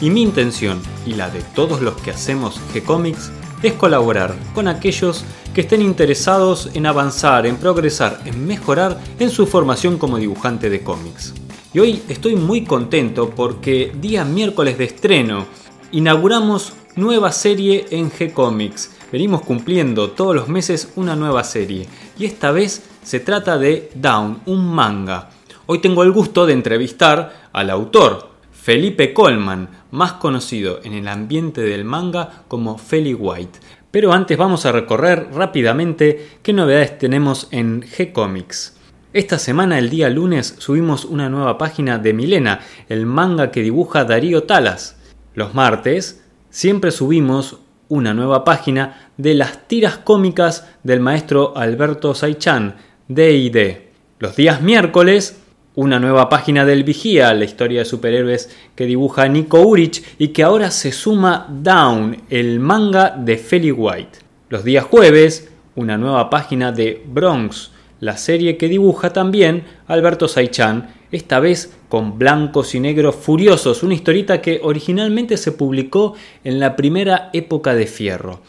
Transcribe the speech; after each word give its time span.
y 0.00 0.10
mi 0.10 0.22
intención 0.22 0.80
y 1.06 1.14
la 1.14 1.30
de 1.30 1.42
todos 1.54 1.80
los 1.80 1.94
que 2.00 2.10
hacemos 2.10 2.60
G-Comics 2.72 3.30
es 3.62 3.72
colaborar 3.74 4.34
con 4.54 4.68
aquellos 4.68 5.24
que 5.54 5.62
estén 5.62 5.80
interesados 5.80 6.70
en 6.74 6.86
avanzar, 6.86 7.46
en 7.46 7.56
progresar, 7.56 8.20
en 8.24 8.46
mejorar 8.46 9.00
en 9.18 9.30
su 9.30 9.46
formación 9.46 9.98
como 9.98 10.18
dibujante 10.18 10.68
de 10.68 10.82
cómics. 10.82 11.32
Y 11.72 11.78
hoy 11.78 12.02
estoy 12.08 12.36
muy 12.36 12.64
contento 12.64 13.30
porque 13.30 13.92
día 14.00 14.24
miércoles 14.24 14.78
de 14.78 14.84
estreno 14.84 15.46
inauguramos 15.92 16.72
nueva 16.96 17.32
serie 17.32 17.86
en 17.90 18.10
G-Comics. 18.10 18.90
Venimos 19.10 19.42
cumpliendo 19.42 20.10
todos 20.10 20.34
los 20.34 20.48
meses 20.48 20.92
una 20.96 21.16
nueva 21.16 21.44
serie 21.44 21.88
y 22.18 22.26
esta 22.26 22.50
vez 22.50 22.82
se 23.02 23.20
trata 23.20 23.58
de 23.58 23.90
Down, 23.94 24.40
un 24.46 24.74
manga. 24.74 25.30
Hoy 25.66 25.80
tengo 25.80 26.02
el 26.02 26.12
gusto 26.12 26.46
de 26.46 26.52
entrevistar 26.52 27.48
al 27.52 27.70
autor, 27.70 28.30
Felipe 28.52 29.12
Colman, 29.12 29.68
más 29.94 30.14
conocido 30.14 30.80
en 30.82 30.92
el 30.92 31.08
ambiente 31.08 31.62
del 31.62 31.84
manga 31.84 32.42
como 32.48 32.76
Feli 32.76 33.14
White. 33.14 33.60
Pero 33.90 34.12
antes 34.12 34.36
vamos 34.36 34.66
a 34.66 34.72
recorrer 34.72 35.28
rápidamente 35.32 36.38
qué 36.42 36.52
novedades 36.52 36.98
tenemos 36.98 37.48
en 37.52 37.82
G-Comics. 37.82 38.74
Esta 39.12 39.38
semana, 39.38 39.78
el 39.78 39.90
día 39.90 40.10
lunes, 40.10 40.56
subimos 40.58 41.04
una 41.04 41.28
nueva 41.28 41.56
página 41.56 41.98
de 41.98 42.12
Milena, 42.12 42.60
el 42.88 43.06
manga 43.06 43.52
que 43.52 43.62
dibuja 43.62 44.04
Darío 44.04 44.42
Talas. 44.42 44.96
Los 45.34 45.54
martes, 45.54 46.24
siempre 46.50 46.90
subimos 46.90 47.58
una 47.88 48.12
nueva 48.14 48.42
página 48.42 49.10
de 49.16 49.34
las 49.34 49.68
tiras 49.68 49.98
cómicas 49.98 50.68
del 50.82 50.98
maestro 50.98 51.56
Alberto 51.56 52.14
Saichan, 52.14 52.74
D&D. 53.06 53.92
Los 54.18 54.34
días 54.34 54.60
miércoles, 54.60 55.43
una 55.76 55.98
nueva 55.98 56.28
página 56.28 56.64
del 56.64 56.84
Vigía, 56.84 57.34
la 57.34 57.44
historia 57.44 57.80
de 57.80 57.84
superhéroes 57.84 58.50
que 58.74 58.86
dibuja 58.86 59.26
Nico 59.28 59.60
Urich 59.60 60.04
y 60.18 60.28
que 60.28 60.44
ahora 60.44 60.70
se 60.70 60.92
suma 60.92 61.46
Down, 61.48 62.22
el 62.30 62.60
manga 62.60 63.10
de 63.10 63.36
Feli 63.36 63.72
White. 63.72 64.20
Los 64.50 64.62
días 64.62 64.84
jueves, 64.84 65.50
una 65.74 65.98
nueva 65.98 66.30
página 66.30 66.70
de 66.70 67.02
Bronx, 67.06 67.72
la 67.98 68.16
serie 68.16 68.56
que 68.56 68.68
dibuja 68.68 69.12
también 69.12 69.64
Alberto 69.88 70.28
Saichan, 70.28 70.94
esta 71.10 71.40
vez 71.40 71.76
con 71.88 72.18
blancos 72.18 72.74
y 72.74 72.80
negros 72.80 73.16
furiosos, 73.16 73.82
una 73.82 73.94
historieta 73.94 74.40
que 74.40 74.60
originalmente 74.62 75.36
se 75.36 75.52
publicó 75.52 76.14
en 76.44 76.60
la 76.60 76.76
primera 76.76 77.30
época 77.32 77.74
de 77.74 77.86
Fierro. 77.86 78.42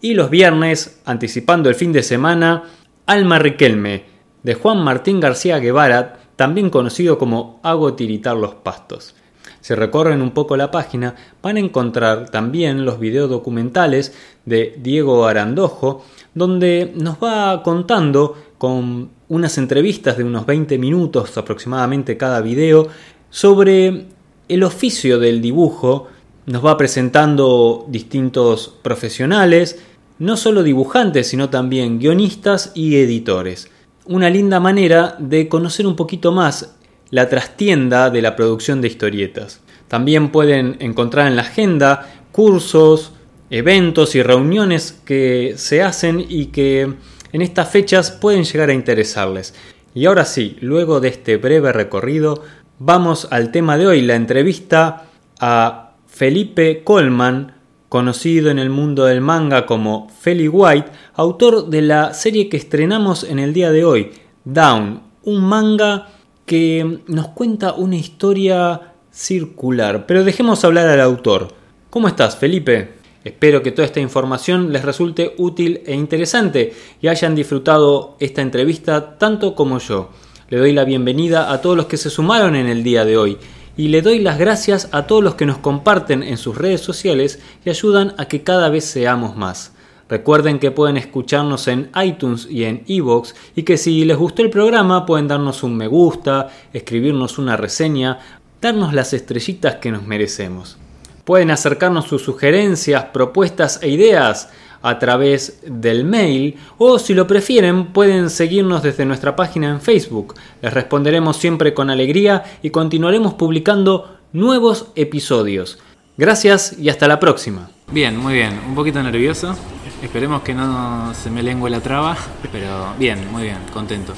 Y 0.00 0.14
los 0.14 0.30
viernes, 0.30 1.00
anticipando 1.04 1.68
el 1.68 1.74
fin 1.74 1.92
de 1.92 2.02
semana, 2.02 2.64
Alma 3.06 3.38
Riquelme, 3.38 4.04
de 4.42 4.54
Juan 4.54 4.82
Martín 4.82 5.20
García 5.20 5.58
Guevara, 5.58 6.17
también 6.38 6.70
conocido 6.70 7.18
como 7.18 7.58
Hago 7.64 7.94
tiritar 7.94 8.36
los 8.36 8.54
pastos. 8.54 9.16
Si 9.60 9.74
recorren 9.74 10.22
un 10.22 10.30
poco 10.30 10.56
la 10.56 10.70
página, 10.70 11.16
van 11.42 11.56
a 11.56 11.60
encontrar 11.60 12.30
también 12.30 12.84
los 12.84 13.00
videos 13.00 13.28
documentales 13.28 14.14
de 14.44 14.78
Diego 14.80 15.26
Arandojo, 15.26 16.04
donde 16.34 16.92
nos 16.94 17.16
va 17.16 17.60
contando 17.64 18.36
con 18.56 19.10
unas 19.28 19.58
entrevistas 19.58 20.16
de 20.16 20.22
unos 20.22 20.46
20 20.46 20.78
minutos 20.78 21.36
aproximadamente 21.36 22.16
cada 22.16 22.40
video 22.40 22.86
sobre 23.30 24.06
el 24.48 24.62
oficio 24.62 25.18
del 25.18 25.42
dibujo. 25.42 26.06
Nos 26.46 26.64
va 26.64 26.76
presentando 26.76 27.84
distintos 27.88 28.72
profesionales, 28.80 29.82
no 30.20 30.36
solo 30.36 30.62
dibujantes, 30.62 31.26
sino 31.26 31.50
también 31.50 31.98
guionistas 31.98 32.70
y 32.76 32.94
editores 32.94 33.68
una 34.08 34.30
linda 34.30 34.58
manera 34.58 35.16
de 35.18 35.48
conocer 35.48 35.86
un 35.86 35.96
poquito 35.96 36.32
más 36.32 36.74
la 37.10 37.28
trastienda 37.28 38.10
de 38.10 38.22
la 38.22 38.36
producción 38.36 38.80
de 38.80 38.88
historietas. 38.88 39.60
También 39.86 40.30
pueden 40.30 40.76
encontrar 40.80 41.28
en 41.28 41.36
la 41.36 41.42
agenda 41.42 42.22
cursos, 42.32 43.12
eventos 43.50 44.14
y 44.14 44.22
reuniones 44.22 44.92
que 45.04 45.54
se 45.56 45.82
hacen 45.82 46.24
y 46.26 46.46
que 46.46 46.94
en 47.32 47.42
estas 47.42 47.70
fechas 47.70 48.10
pueden 48.10 48.44
llegar 48.44 48.70
a 48.70 48.74
interesarles. 48.74 49.54
Y 49.94 50.06
ahora 50.06 50.24
sí, 50.24 50.56
luego 50.60 51.00
de 51.00 51.08
este 51.08 51.36
breve 51.36 51.72
recorrido, 51.72 52.42
vamos 52.78 53.28
al 53.30 53.50
tema 53.50 53.76
de 53.78 53.86
hoy, 53.86 54.02
la 54.02 54.16
entrevista 54.16 55.04
a 55.40 55.92
Felipe 56.06 56.82
Colman, 56.84 57.57
conocido 57.88 58.50
en 58.50 58.58
el 58.58 58.70
mundo 58.70 59.04
del 59.04 59.20
manga 59.20 59.66
como 59.66 60.08
Feli 60.20 60.48
White, 60.48 60.90
autor 61.14 61.68
de 61.68 61.82
la 61.82 62.14
serie 62.14 62.48
que 62.48 62.56
estrenamos 62.56 63.24
en 63.24 63.38
el 63.38 63.52
día 63.52 63.70
de 63.70 63.84
hoy, 63.84 64.10
Down, 64.44 65.02
un 65.24 65.44
manga 65.44 66.08
que 66.44 67.00
nos 67.06 67.28
cuenta 67.28 67.74
una 67.74 67.96
historia 67.96 68.94
circular. 69.10 70.06
Pero 70.06 70.24
dejemos 70.24 70.64
hablar 70.64 70.88
al 70.88 71.00
autor. 71.00 71.48
¿Cómo 71.90 72.08
estás, 72.08 72.36
Felipe? 72.36 72.94
Espero 73.24 73.62
que 73.62 73.72
toda 73.72 73.86
esta 73.86 74.00
información 74.00 74.72
les 74.72 74.84
resulte 74.84 75.34
útil 75.38 75.82
e 75.84 75.94
interesante 75.94 76.72
y 77.00 77.08
hayan 77.08 77.34
disfrutado 77.34 78.16
esta 78.20 78.42
entrevista 78.42 79.18
tanto 79.18 79.54
como 79.54 79.78
yo. 79.78 80.10
Le 80.48 80.56
doy 80.56 80.72
la 80.72 80.84
bienvenida 80.84 81.52
a 81.52 81.60
todos 81.60 81.76
los 81.76 81.86
que 81.86 81.98
se 81.98 82.08
sumaron 82.08 82.56
en 82.56 82.68
el 82.68 82.82
día 82.82 83.04
de 83.04 83.18
hoy 83.18 83.38
y 83.78 83.88
le 83.88 84.02
doy 84.02 84.18
las 84.18 84.38
gracias 84.38 84.88
a 84.90 85.06
todos 85.06 85.22
los 85.22 85.36
que 85.36 85.46
nos 85.46 85.58
comparten 85.58 86.24
en 86.24 86.36
sus 86.36 86.58
redes 86.58 86.80
sociales 86.80 87.38
y 87.64 87.70
ayudan 87.70 88.12
a 88.18 88.26
que 88.26 88.42
cada 88.42 88.68
vez 88.70 88.84
seamos 88.84 89.36
más. 89.36 89.72
Recuerden 90.08 90.58
que 90.58 90.72
pueden 90.72 90.96
escucharnos 90.96 91.68
en 91.68 91.88
iTunes 92.02 92.48
y 92.50 92.64
en 92.64 92.82
Evox 92.88 93.36
y 93.54 93.62
que 93.62 93.76
si 93.76 94.04
les 94.04 94.16
gustó 94.16 94.42
el 94.42 94.50
programa 94.50 95.06
pueden 95.06 95.28
darnos 95.28 95.62
un 95.62 95.76
me 95.76 95.86
gusta, 95.86 96.48
escribirnos 96.72 97.38
una 97.38 97.56
reseña, 97.56 98.18
darnos 98.60 98.92
las 98.92 99.12
estrellitas 99.12 99.76
que 99.76 99.92
nos 99.92 100.04
merecemos. 100.04 100.76
Pueden 101.24 101.52
acercarnos 101.52 102.06
sus 102.06 102.22
sugerencias, 102.22 103.04
propuestas 103.12 103.78
e 103.80 103.90
ideas 103.90 104.48
a 104.82 104.98
través 104.98 105.60
del 105.66 106.04
mail 106.04 106.56
o 106.78 106.98
si 106.98 107.14
lo 107.14 107.26
prefieren 107.26 107.86
pueden 107.86 108.30
seguirnos 108.30 108.82
desde 108.82 109.04
nuestra 109.04 109.36
página 109.36 109.70
en 109.70 109.80
Facebook. 109.80 110.34
Les 110.62 110.72
responderemos 110.72 111.36
siempre 111.36 111.74
con 111.74 111.90
alegría 111.90 112.44
y 112.62 112.70
continuaremos 112.70 113.34
publicando 113.34 114.18
nuevos 114.32 114.88
episodios. 114.94 115.78
Gracias 116.16 116.76
y 116.78 116.88
hasta 116.88 117.08
la 117.08 117.20
próxima. 117.20 117.70
Bien, 117.90 118.16
muy 118.16 118.34
bien. 118.34 118.58
Un 118.66 118.74
poquito 118.74 119.02
nervioso. 119.02 119.54
Esperemos 120.02 120.42
que 120.42 120.54
no 120.54 121.12
se 121.14 121.30
me 121.30 121.42
lengua 121.42 121.70
la 121.70 121.80
traba, 121.80 122.16
pero 122.52 122.94
bien, 122.98 123.30
muy 123.32 123.44
bien, 123.44 123.58
contento. 123.72 124.12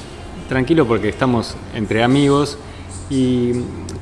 Tranquilo 0.49 0.85
porque 0.85 1.09
estamos 1.09 1.55
entre 1.73 2.03
amigos 2.03 2.57
y 3.09 3.51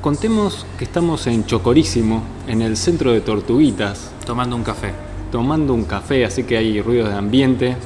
contemos 0.00 0.66
que 0.78 0.84
estamos 0.84 1.26
en 1.26 1.46
Chocorísimo, 1.46 2.22
en 2.48 2.62
el 2.62 2.76
centro 2.76 3.12
de 3.12 3.20
Tortuguitas. 3.20 4.10
Tomando 4.26 4.56
un 4.56 4.64
café 4.64 5.09
tomando 5.30 5.74
un 5.74 5.84
café, 5.84 6.24
así 6.24 6.44
que 6.44 6.56
hay 6.56 6.82
ruidos 6.82 7.08
de 7.08 7.16
ambiente 7.16 7.76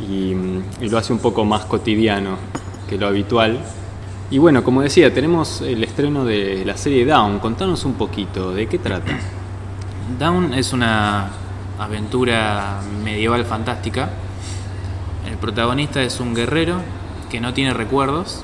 y, 0.00 0.34
lo 0.88 0.98
hace 0.98 1.12
un 1.12 1.18
poco 1.18 1.44
más 1.44 1.64
cotidiano 1.64 2.36
que 2.88 2.98
lo 2.98 3.06
habitual. 3.06 3.60
Y 4.30 4.38
bueno, 4.38 4.62
como 4.62 4.82
decía, 4.82 5.12
tenemos 5.12 5.60
el 5.60 5.82
estreno 5.82 6.24
de 6.24 6.64
la 6.64 6.76
serie 6.76 7.04
Down. 7.04 7.38
Contanos 7.40 7.84
un 7.84 7.94
poquito, 7.94 8.52
¿de 8.52 8.66
qué 8.66 8.78
trata? 8.78 9.18
Down 10.18 10.54
es 10.54 10.72
una 10.72 11.30
aventura 11.78 12.80
medieval 13.04 13.44
fantástica. 13.44 14.10
El 15.28 15.36
protagonista 15.36 16.02
es 16.02 16.20
un 16.20 16.34
guerrero 16.34 16.76
que 17.30 17.40
no 17.40 17.54
tiene 17.54 17.74
recuerdos, 17.74 18.42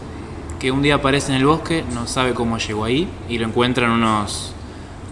que 0.58 0.70
un 0.70 0.82
día 0.82 0.96
aparece 0.96 1.32
en 1.32 1.38
el 1.38 1.46
bosque, 1.46 1.84
no 1.92 2.06
sabe 2.06 2.34
cómo 2.34 2.58
llegó 2.58 2.84
ahí 2.84 3.08
y 3.28 3.38
lo 3.38 3.46
encuentran 3.46 3.90
unos 3.90 4.52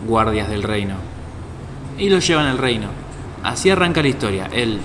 guardias 0.06 0.48
del 0.48 0.62
reino 0.62 1.14
y 1.98 2.08
lo 2.08 2.18
llevan 2.18 2.46
al 2.46 2.58
reino. 2.58 2.88
Así 3.42 3.70
arranca 3.70 4.02
la 4.02 4.08
historia. 4.08 4.48
Él 4.52 4.80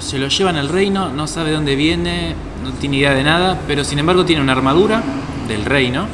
se 0.00 0.18
lo 0.18 0.28
llevan 0.28 0.56
al 0.56 0.68
reino, 0.68 1.10
no 1.10 1.26
sabe 1.26 1.50
dónde 1.50 1.74
viene, 1.76 2.34
no 2.62 2.72
tiene 2.72 2.98
idea 2.98 3.14
de 3.14 3.24
nada, 3.24 3.58
pero 3.66 3.84
sin 3.84 3.98
embargo 3.98 4.24
tiene 4.24 4.42
una 4.42 4.52
armadura 4.52 5.02
del 5.48 5.64
reino 5.64 6.06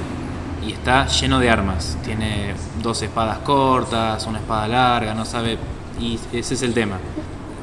y 0.67 0.73
está 0.73 1.07
lleno 1.07 1.39
de 1.39 1.51
armas. 1.51 1.99
Tiene 2.05 2.55
dos 2.83 3.03
espadas 3.03 3.39
cortas, 3.39 4.27
una 4.27 4.39
espada 4.39 4.69
larga, 4.69 5.15
no 5.15 5.25
sabe, 5.25 5.59
y 6.01 6.19
ese 6.33 6.55
es 6.55 6.63
el 6.63 6.75
tema. 6.75 6.99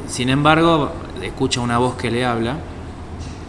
Sin 0.08 0.30
embargo, 0.30 0.92
escucha 1.22 1.62
una 1.62 1.78
voz 1.78 1.96
que 1.96 2.12
le 2.12 2.26
habla, 2.26 2.58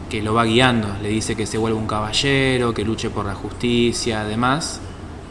que 0.08 0.22
lo 0.22 0.34
va 0.34 0.44
guiando, 0.44 0.88
le 1.02 1.08
dice 1.08 1.36
que 1.36 1.46
se 1.46 1.58
vuelva 1.58 1.78
un 1.78 1.86
caballero, 1.86 2.72
que 2.72 2.84
luche 2.84 3.10
por 3.10 3.26
la 3.26 3.34
justicia, 3.34 4.22
además. 4.22 4.80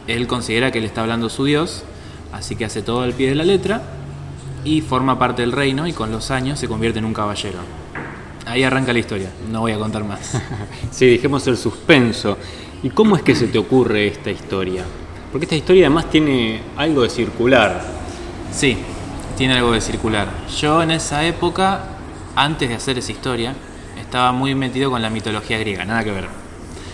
Él 0.06 0.26
considera 0.26 0.70
que 0.70 0.80
le 0.80 0.86
está 0.86 1.00
hablando 1.00 1.30
su 1.30 1.44
Dios 1.44 1.84
Así 2.34 2.56
que 2.56 2.64
hace 2.64 2.82
todo 2.82 3.02
al 3.02 3.12
pie 3.12 3.28
de 3.28 3.36
la 3.36 3.44
letra 3.44 3.80
y 4.64 4.80
forma 4.80 5.16
parte 5.18 5.42
del 5.42 5.52
reino 5.52 5.86
y 5.86 5.92
con 5.92 6.10
los 6.10 6.32
años 6.32 6.58
se 6.58 6.66
convierte 6.66 6.98
en 6.98 7.04
un 7.04 7.14
caballero. 7.14 7.60
Ahí 8.44 8.64
arranca 8.64 8.92
la 8.92 8.98
historia, 8.98 9.30
no 9.50 9.60
voy 9.60 9.72
a 9.72 9.78
contar 9.78 10.02
más. 10.02 10.32
sí, 10.90 11.06
dejemos 11.06 11.46
el 11.46 11.56
suspenso. 11.56 12.36
¿Y 12.82 12.90
cómo 12.90 13.14
es 13.16 13.22
que 13.22 13.36
se 13.36 13.46
te 13.46 13.56
ocurre 13.56 14.08
esta 14.08 14.32
historia? 14.32 14.84
Porque 15.30 15.44
esta 15.44 15.54
historia 15.54 15.86
además 15.86 16.10
tiene 16.10 16.60
algo 16.76 17.02
de 17.02 17.10
circular. 17.10 17.82
Sí, 18.52 18.78
tiene 19.38 19.54
algo 19.54 19.70
de 19.70 19.80
circular. 19.80 20.28
Yo 20.60 20.82
en 20.82 20.90
esa 20.90 21.24
época, 21.24 21.84
antes 22.34 22.68
de 22.68 22.74
hacer 22.74 22.98
esa 22.98 23.12
historia, 23.12 23.54
estaba 23.98 24.32
muy 24.32 24.56
metido 24.56 24.90
con 24.90 25.00
la 25.00 25.08
mitología 25.08 25.58
griega, 25.58 25.84
nada 25.84 26.02
que 26.02 26.10
ver. 26.10 26.26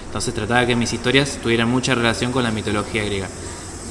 Entonces 0.04 0.34
trataba 0.34 0.60
de 0.60 0.66
que 0.66 0.76
mis 0.76 0.92
historias 0.92 1.38
tuvieran 1.42 1.70
mucha 1.70 1.94
relación 1.94 2.30
con 2.30 2.42
la 2.42 2.50
mitología 2.50 3.04
griega. 3.04 3.28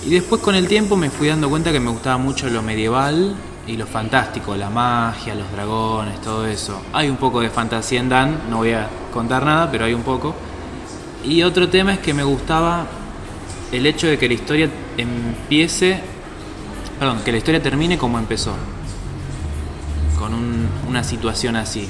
Y 0.05 0.11
después 0.11 0.41
con 0.41 0.55
el 0.55 0.67
tiempo 0.67 0.95
me 0.95 1.09
fui 1.09 1.27
dando 1.27 1.49
cuenta 1.49 1.71
que 1.71 1.79
me 1.79 1.89
gustaba 1.89 2.17
mucho 2.17 2.49
lo 2.49 2.61
medieval 2.61 3.35
y 3.67 3.77
lo 3.77 3.85
fantástico, 3.85 4.55
la 4.55 4.69
magia, 4.69 5.35
los 5.35 5.51
dragones, 5.51 6.21
todo 6.21 6.47
eso. 6.47 6.81
Hay 6.93 7.09
un 7.09 7.17
poco 7.17 7.41
de 7.41 7.49
fantasía 7.49 7.99
en 7.99 8.09
Dan, 8.09 8.49
no 8.49 8.57
voy 8.57 8.71
a 8.71 8.89
contar 9.13 9.45
nada, 9.45 9.69
pero 9.69 9.85
hay 9.85 9.93
un 9.93 10.03
poco. 10.03 10.33
Y 11.23 11.43
otro 11.43 11.69
tema 11.69 11.93
es 11.93 11.99
que 11.99 12.13
me 12.13 12.23
gustaba 12.23 12.87
el 13.71 13.85
hecho 13.85 14.07
de 14.07 14.17
que 14.17 14.27
la 14.27 14.33
historia 14.33 14.69
empiece, 14.97 15.99
perdón, 16.97 17.19
que 17.23 17.31
la 17.31 17.37
historia 17.37 17.61
termine 17.61 17.97
como 17.97 18.17
empezó, 18.17 18.53
con 20.17 20.33
una 20.87 21.03
situación 21.03 21.55
así, 21.55 21.87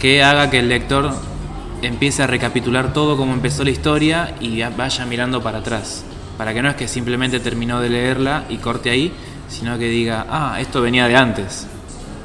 que 0.00 0.24
haga 0.24 0.50
que 0.50 0.58
el 0.58 0.68
lector 0.68 1.14
empiece 1.82 2.22
a 2.22 2.26
recapitular 2.26 2.92
todo 2.92 3.16
como 3.16 3.32
empezó 3.34 3.64
la 3.64 3.70
historia 3.70 4.34
y 4.40 4.62
vaya 4.62 5.06
mirando 5.06 5.42
para 5.42 5.58
atrás, 5.58 6.04
para 6.40 6.54
que 6.54 6.62
no 6.62 6.70
es 6.70 6.74
que 6.74 6.88
simplemente 6.88 7.38
terminó 7.38 7.82
de 7.82 7.90
leerla 7.90 8.44
y 8.48 8.56
corte 8.56 8.88
ahí, 8.88 9.12
sino 9.50 9.78
que 9.78 9.90
diga, 9.90 10.24
ah, 10.30 10.58
esto 10.58 10.80
venía 10.80 11.06
de 11.06 11.14
antes. 11.14 11.66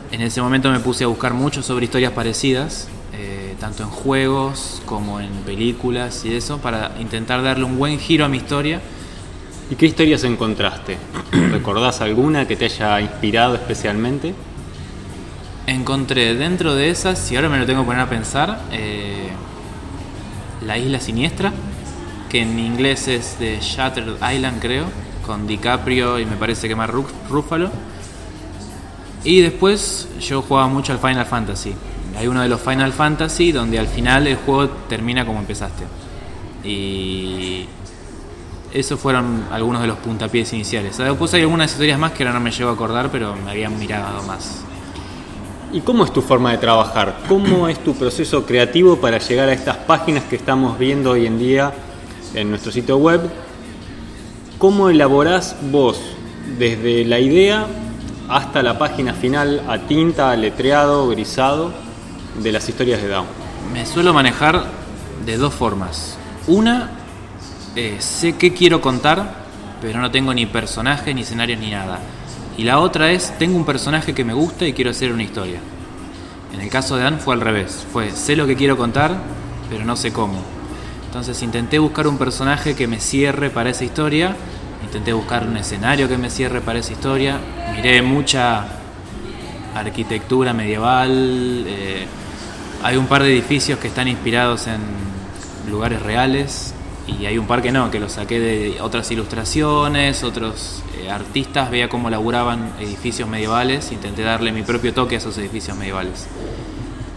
En 0.10 0.22
ese 0.22 0.42
momento 0.42 0.72
me 0.72 0.80
puse 0.80 1.04
a 1.04 1.08
buscar 1.08 1.34
mucho 1.34 1.62
sobre 1.62 1.84
historias 1.84 2.14
parecidas, 2.14 2.88
eh, 3.12 3.56
tanto 3.60 3.84
en 3.84 3.90
juegos 3.90 4.82
como 4.86 5.20
en 5.20 5.32
películas 5.46 6.24
y 6.24 6.34
eso, 6.34 6.60
para 6.60 6.96
intentar 6.98 7.44
darle 7.44 7.66
un 7.66 7.78
buen 7.78 8.00
giro 8.00 8.24
a 8.24 8.30
mi 8.30 8.38
historia. 8.38 8.80
¿Y 9.70 9.76
qué 9.76 9.86
historias 9.86 10.24
encontraste? 10.24 10.98
¿Recordás 11.52 12.00
alguna 12.00 12.48
que 12.48 12.56
te 12.56 12.64
haya 12.64 13.02
inspirado 13.02 13.56
especialmente? 13.56 14.34
Encontré 15.68 16.36
dentro 16.36 16.74
de 16.74 16.90
esas, 16.90 17.20
si 17.20 17.36
ahora 17.36 17.50
me 17.50 17.58
lo 17.58 17.66
tengo 17.66 17.82
que 17.82 17.88
poner 17.88 18.02
a 18.04 18.10
pensar, 18.10 18.62
eh, 18.72 19.28
La 20.66 20.78
Isla 20.78 21.02
Siniestra, 21.02 21.52
que 22.36 22.42
en 22.42 22.60
inglés 22.60 23.08
es 23.08 23.40
de 23.40 23.60
Shattered 23.62 24.16
Island 24.16 24.60
creo, 24.60 24.84
con 25.26 25.48
DiCaprio 25.48 26.20
y 26.20 26.26
me 26.26 26.36
parece 26.36 26.68
que 26.68 26.76
más 26.76 26.90
Ruffalo. 27.30 27.70
Y 29.24 29.40
después 29.40 30.10
yo 30.20 30.42
jugaba 30.42 30.68
mucho 30.68 30.92
al 30.92 31.00
Final 31.00 31.26
Fantasy. 31.26 31.74
Hay 32.20 32.28
uno 32.28 32.42
de 32.42 32.50
los 32.50 32.60
Final 32.60 32.92
Fantasy 32.92 33.54
donde 33.54 33.80
al 33.80 33.88
final 33.88 34.28
el 34.28 34.36
juego 34.36 34.68
termina 34.90 35.26
como 35.26 35.40
empezaste. 35.40 35.86
Y 36.66 37.68
esos 38.74 39.00
fueron 39.00 39.46
algunos 39.50 39.82
de 39.82 39.88
los 39.88 39.98
puntapiés 40.00 40.52
iniciales. 40.52 40.98
Después 40.98 41.34
hay 41.36 41.44
algunas 41.44 41.72
historias 41.72 41.98
más 41.98 42.12
que 42.12 42.24
ahora 42.24 42.34
no 42.34 42.42
me 42.42 42.52
llevo 42.52 42.72
a 42.72 42.74
acordar, 42.74 43.10
pero 43.14 43.34
me 43.46 43.52
habían 43.52 43.80
mirado 43.80 44.22
más. 44.24 44.62
¿Y 45.72 45.80
cómo 45.80 46.04
es 46.04 46.12
tu 46.12 46.22
forma 46.22 46.52
de 46.52 46.58
trabajar? 46.58 47.18
¿Cómo 47.30 47.70
es 47.70 47.82
tu 47.82 47.96
proceso 47.96 48.46
creativo 48.46 48.98
para 48.98 49.20
llegar 49.20 49.48
a 49.48 49.54
estas 49.54 49.78
páginas 49.78 50.26
que 50.26 50.36
estamos 50.36 50.78
viendo 50.78 51.12
hoy 51.12 51.28
en 51.28 51.40
día 51.40 51.74
en 52.36 52.50
nuestro 52.50 52.72
sitio 52.72 52.98
web 52.98 53.22
¿Cómo 54.58 54.90
elaborás 54.90 55.58
vos 55.70 56.00
desde 56.58 57.04
la 57.04 57.20
idea 57.20 57.68
hasta 58.30 58.64
la 58.64 58.80
página 58.80 59.14
final 59.14 59.62
a 59.68 59.80
tinta, 59.80 60.34
letreado, 60.38 61.10
grisado 61.10 61.74
de 62.42 62.54
las 62.54 62.70
historias 62.70 63.02
de 63.02 63.10
Down? 63.10 63.26
Me 63.74 63.86
suelo 63.86 64.14
manejar 64.14 64.64
de 65.26 65.36
dos 65.36 65.54
formas. 65.54 66.18
Una, 66.48 66.90
eh, 67.76 67.98
sé 68.00 68.38
qué 68.38 68.54
quiero 68.54 68.80
contar, 68.80 69.44
pero 69.82 70.00
no 70.00 70.10
tengo 70.10 70.34
ni 70.34 70.46
personajes, 70.46 71.14
ni 71.14 71.24
escenarios, 71.24 71.60
ni 71.60 71.72
nada. 71.72 72.00
Y 72.58 72.64
la 72.64 72.80
otra 72.80 73.12
es, 73.12 73.38
tengo 73.38 73.58
un 73.58 73.66
personaje 73.66 74.14
que 74.14 74.24
me 74.24 74.34
gusta 74.34 74.66
y 74.66 74.72
quiero 74.72 74.92
hacer 74.92 75.12
una 75.12 75.24
historia. 75.24 75.60
En 76.54 76.62
el 76.62 76.70
caso 76.70 76.96
de 76.96 77.04
Dan 77.04 77.20
fue 77.20 77.34
al 77.34 77.42
revés. 77.42 77.86
Fue, 77.92 78.10
sé 78.12 78.38
lo 78.38 78.48
que 78.48 78.56
quiero 78.56 78.78
contar, 78.78 79.18
pero 79.70 79.84
no 79.84 79.98
sé 79.98 80.14
cómo. 80.14 80.55
Entonces 81.16 81.42
intenté 81.44 81.80
buscar 81.80 82.08
un 82.08 82.18
personaje 82.18 82.76
que 82.76 82.88
me 82.88 83.00
cierre 83.00 83.50
para 83.50 83.70
esa 83.70 83.86
historia, 83.86 84.36
intenté 84.84 85.14
buscar 85.14 85.48
un 85.48 85.56
escenario 85.56 86.10
que 86.10 86.18
me 86.18 86.30
cierre 86.30 86.60
para 86.60 86.80
esa 86.80 86.92
historia, 86.92 87.40
miré 87.74 88.02
mucha 88.02 88.66
arquitectura 89.74 90.52
medieval, 90.52 91.64
eh, 91.68 92.06
hay 92.84 92.98
un 92.98 93.08
par 93.08 93.24
de 93.24 93.32
edificios 93.32 93.80
que 93.80 93.88
están 93.88 94.10
inspirados 94.10 94.68
en 94.68 94.82
lugares 95.72 96.02
reales 96.02 96.74
y 97.08 97.26
hay 97.26 97.38
un 97.38 97.48
par 97.48 97.62
que 97.62 97.72
no, 97.72 97.90
que 97.90 98.02
los 98.02 98.12
saqué 98.12 98.42
de 98.42 98.82
otras 98.82 99.10
ilustraciones, 99.10 100.22
otros 100.22 100.84
eh, 100.98 101.10
artistas, 101.10 101.72
veía 101.72 101.88
cómo 101.88 102.10
laburaban 102.10 102.74
edificios 102.78 103.30
medievales, 103.30 103.94
intenté 103.94 104.22
darle 104.22 104.52
mi 104.52 104.64
propio 104.64 104.94
toque 104.94 105.16
a 105.16 105.20
esos 105.20 105.38
edificios 105.38 105.78
medievales. 105.78 106.28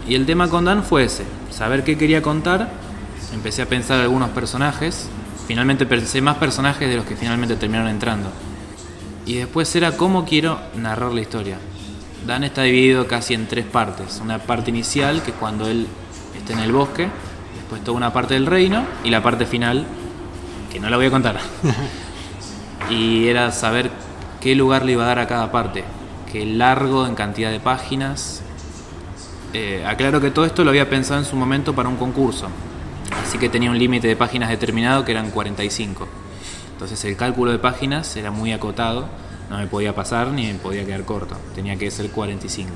Y 0.08 0.14
el 0.14 0.24
tema 0.24 0.48
con 0.48 0.66
Dan 0.66 0.84
fue 0.84 1.02
ese, 1.02 1.24
saber 1.50 1.82
qué 1.82 1.98
quería 1.98 2.22
contar 2.22 2.86
empecé 3.32 3.62
a 3.62 3.66
pensar 3.66 4.00
algunos 4.00 4.30
personajes. 4.30 5.08
Finalmente 5.46 5.86
pensé 5.86 6.20
más 6.20 6.36
personajes 6.36 6.88
de 6.88 6.96
los 6.96 7.04
que 7.04 7.16
finalmente 7.16 7.56
terminaron 7.56 7.90
entrando. 7.90 8.30
Y 9.26 9.34
después 9.34 9.74
era 9.76 9.96
cómo 9.96 10.24
quiero 10.24 10.58
narrar 10.76 11.12
la 11.12 11.20
historia. 11.20 11.58
Dan 12.26 12.44
está 12.44 12.62
dividido 12.62 13.06
casi 13.06 13.34
en 13.34 13.46
tres 13.46 13.64
partes. 13.64 14.20
Una 14.22 14.38
parte 14.38 14.70
inicial, 14.70 15.22
que 15.22 15.30
es 15.30 15.36
cuando 15.36 15.68
él 15.68 15.86
está 16.36 16.52
en 16.54 16.60
el 16.60 16.72
bosque, 16.72 17.08
después 17.56 17.82
toda 17.84 17.96
una 17.96 18.12
parte 18.12 18.34
del 18.34 18.46
reino 18.46 18.84
y 19.04 19.10
la 19.10 19.22
parte 19.22 19.46
final, 19.46 19.86
que 20.72 20.80
no 20.80 20.90
la 20.90 20.96
voy 20.96 21.06
a 21.06 21.10
contar. 21.10 21.38
y 22.90 23.28
era 23.28 23.52
saber 23.52 23.90
qué 24.40 24.54
lugar 24.54 24.84
le 24.84 24.92
iba 24.92 25.04
a 25.04 25.08
dar 25.08 25.18
a 25.18 25.26
cada 25.26 25.52
parte, 25.52 25.84
qué 26.30 26.44
largo 26.46 27.06
en 27.06 27.14
cantidad 27.14 27.50
de 27.50 27.60
páginas. 27.60 28.42
Eh, 29.52 29.84
aclaro 29.86 30.20
que 30.20 30.30
todo 30.30 30.44
esto 30.44 30.64
lo 30.64 30.70
había 30.70 30.88
pensado 30.90 31.20
en 31.20 31.26
su 31.26 31.36
momento 31.36 31.74
para 31.74 31.88
un 31.88 31.96
concurso, 31.96 32.48
Así 33.22 33.38
que 33.38 33.48
tenía 33.48 33.70
un 33.70 33.78
límite 33.78 34.08
de 34.08 34.16
páginas 34.16 34.48
determinado 34.48 35.04
que 35.04 35.12
eran 35.12 35.30
45. 35.30 36.08
Entonces 36.72 37.04
el 37.04 37.16
cálculo 37.16 37.50
de 37.50 37.58
páginas 37.58 38.16
era 38.16 38.30
muy 38.30 38.52
acotado, 38.52 39.06
no 39.50 39.58
me 39.58 39.66
podía 39.66 39.94
pasar 39.94 40.28
ni 40.28 40.46
me 40.46 40.54
podía 40.54 40.84
quedar 40.84 41.04
corto, 41.04 41.36
tenía 41.54 41.76
que 41.76 41.90
ser 41.90 42.10
45. 42.10 42.70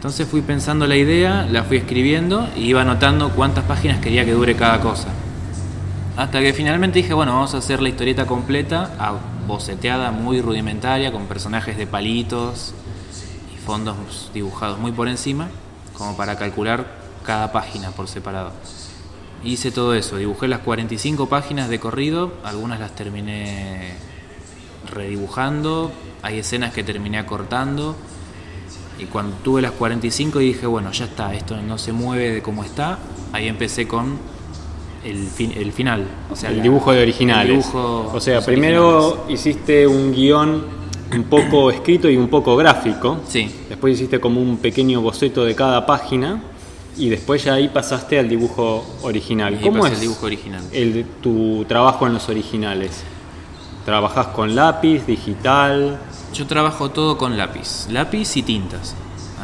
Entonces 0.00 0.26
fui 0.26 0.40
pensando 0.40 0.86
la 0.86 0.96
idea, 0.96 1.46
la 1.50 1.62
fui 1.62 1.76
escribiendo 1.76 2.48
y 2.56 2.70
iba 2.70 2.80
anotando 2.80 3.30
cuántas 3.32 3.64
páginas 3.64 4.00
quería 4.00 4.24
que 4.24 4.32
dure 4.32 4.56
cada 4.56 4.80
cosa. 4.80 5.08
Hasta 6.16 6.40
que 6.40 6.54
finalmente 6.54 7.00
dije, 7.00 7.12
bueno, 7.12 7.34
vamos 7.34 7.54
a 7.54 7.58
hacer 7.58 7.82
la 7.82 7.90
historieta 7.90 8.26
completa, 8.26 8.90
boceteada, 9.46 10.10
muy 10.10 10.40
rudimentaria, 10.40 11.12
con 11.12 11.26
personajes 11.26 11.76
de 11.76 11.86
palitos 11.86 12.72
y 13.54 13.58
fondos 13.58 14.30
dibujados 14.32 14.78
muy 14.78 14.92
por 14.92 15.06
encima, 15.06 15.48
como 15.92 16.16
para 16.16 16.36
calcular 16.36 16.86
cada 17.24 17.52
página 17.52 17.90
por 17.90 18.08
separado. 18.08 18.52
Hice 19.42 19.70
todo 19.70 19.94
eso, 19.94 20.16
dibujé 20.18 20.48
las 20.48 20.60
45 20.60 21.28
páginas 21.28 21.68
de 21.70 21.80
corrido, 21.80 22.32
algunas 22.44 22.78
las 22.78 22.94
terminé 22.94 23.94
redibujando, 24.92 25.90
hay 26.22 26.38
escenas 26.38 26.74
que 26.74 26.82
terminé 26.82 27.18
acortando. 27.18 27.96
Y 28.98 29.06
cuando 29.06 29.34
tuve 29.36 29.62
las 29.62 29.72
45 29.72 30.40
dije, 30.40 30.66
bueno, 30.66 30.92
ya 30.92 31.06
está, 31.06 31.32
esto 31.32 31.56
no 31.56 31.78
se 31.78 31.92
mueve 31.92 32.32
de 32.32 32.42
cómo 32.42 32.64
está, 32.64 32.98
ahí 33.32 33.48
empecé 33.48 33.88
con 33.88 34.18
el, 35.04 35.28
el 35.56 35.72
final. 35.72 36.06
O 36.30 36.36
sea, 36.36 36.50
el 36.50 36.62
dibujo 36.62 36.92
de 36.92 37.00
originales. 37.00 37.66
o 37.72 38.20
sea, 38.20 38.44
primero 38.44 39.24
hiciste 39.30 39.86
un 39.86 40.12
guion 40.12 40.80
un 41.14 41.24
poco 41.24 41.70
escrito 41.70 42.10
y 42.10 42.16
un 42.16 42.28
poco 42.28 42.56
gráfico. 42.56 43.20
Sí. 43.26 43.50
Después 43.70 43.94
hiciste 43.94 44.20
como 44.20 44.40
un 44.40 44.58
pequeño 44.58 45.00
boceto 45.00 45.44
de 45.44 45.54
cada 45.54 45.86
página 45.86 46.42
y 47.00 47.08
después 47.08 47.42
ya 47.42 47.54
ahí 47.54 47.68
pasaste 47.68 48.18
al 48.18 48.28
dibujo 48.28 48.84
original. 49.02 49.58
¿Cómo 49.62 49.86
es 49.86 49.94
el 49.94 50.00
dibujo 50.00 50.26
original? 50.26 50.62
El, 50.70 51.06
tu 51.22 51.64
trabajo 51.66 52.06
en 52.06 52.12
los 52.12 52.28
originales? 52.28 53.02
¿Trabajas 53.86 54.28
con 54.28 54.54
lápiz, 54.54 55.06
digital? 55.06 55.98
Yo 56.34 56.46
trabajo 56.46 56.90
todo 56.90 57.16
con 57.16 57.38
lápiz, 57.38 57.86
lápiz 57.88 58.36
y 58.36 58.42
tintas. 58.42 58.94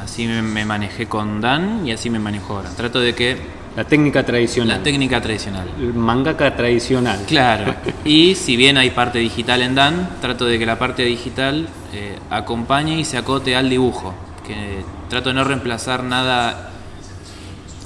Así 0.03 0.27
me, 0.27 0.65
manejé 0.67 1.07
con 1.07 1.41
Dan 1.41 1.87
y 1.87 1.93
así 1.93 2.11
me 2.11 2.19
manejo 2.19 2.57
ahora. 2.57 2.71
Trato 2.71 3.01
de 3.01 3.15
que... 3.15 3.37
La 3.75 3.85
técnica 3.85 4.25
tradicional. 4.25 4.79
La 4.79 4.83
técnica 4.83 5.21
tradicional. 5.21 5.69
El 5.81 5.95
mangaka 5.95 6.55
tradicional. 6.55 7.25
Claro. 7.27 7.75
Y 8.05 8.35
si 8.35 8.57
bien 8.57 8.77
hay 8.77 8.91
parte 8.91 9.19
digital 9.19 9.63
en 9.63 9.75
Dan, 9.75 10.11
trato 10.21 10.45
de 10.45 10.59
que 10.59 10.67
la 10.67 10.79
parte 10.79 11.03
digital 11.03 11.69
eh, 11.93 12.19
acompañe 12.31 13.01
y 13.01 13.05
se 13.05 13.17
acote 13.17 13.57
al 13.57 13.71
dibujo. 13.71 14.15
Que 14.47 14.85
trato 15.09 15.31
de 15.31 15.35
no 15.35 15.45
reemplazar 15.45 16.05
nada 16.05 16.73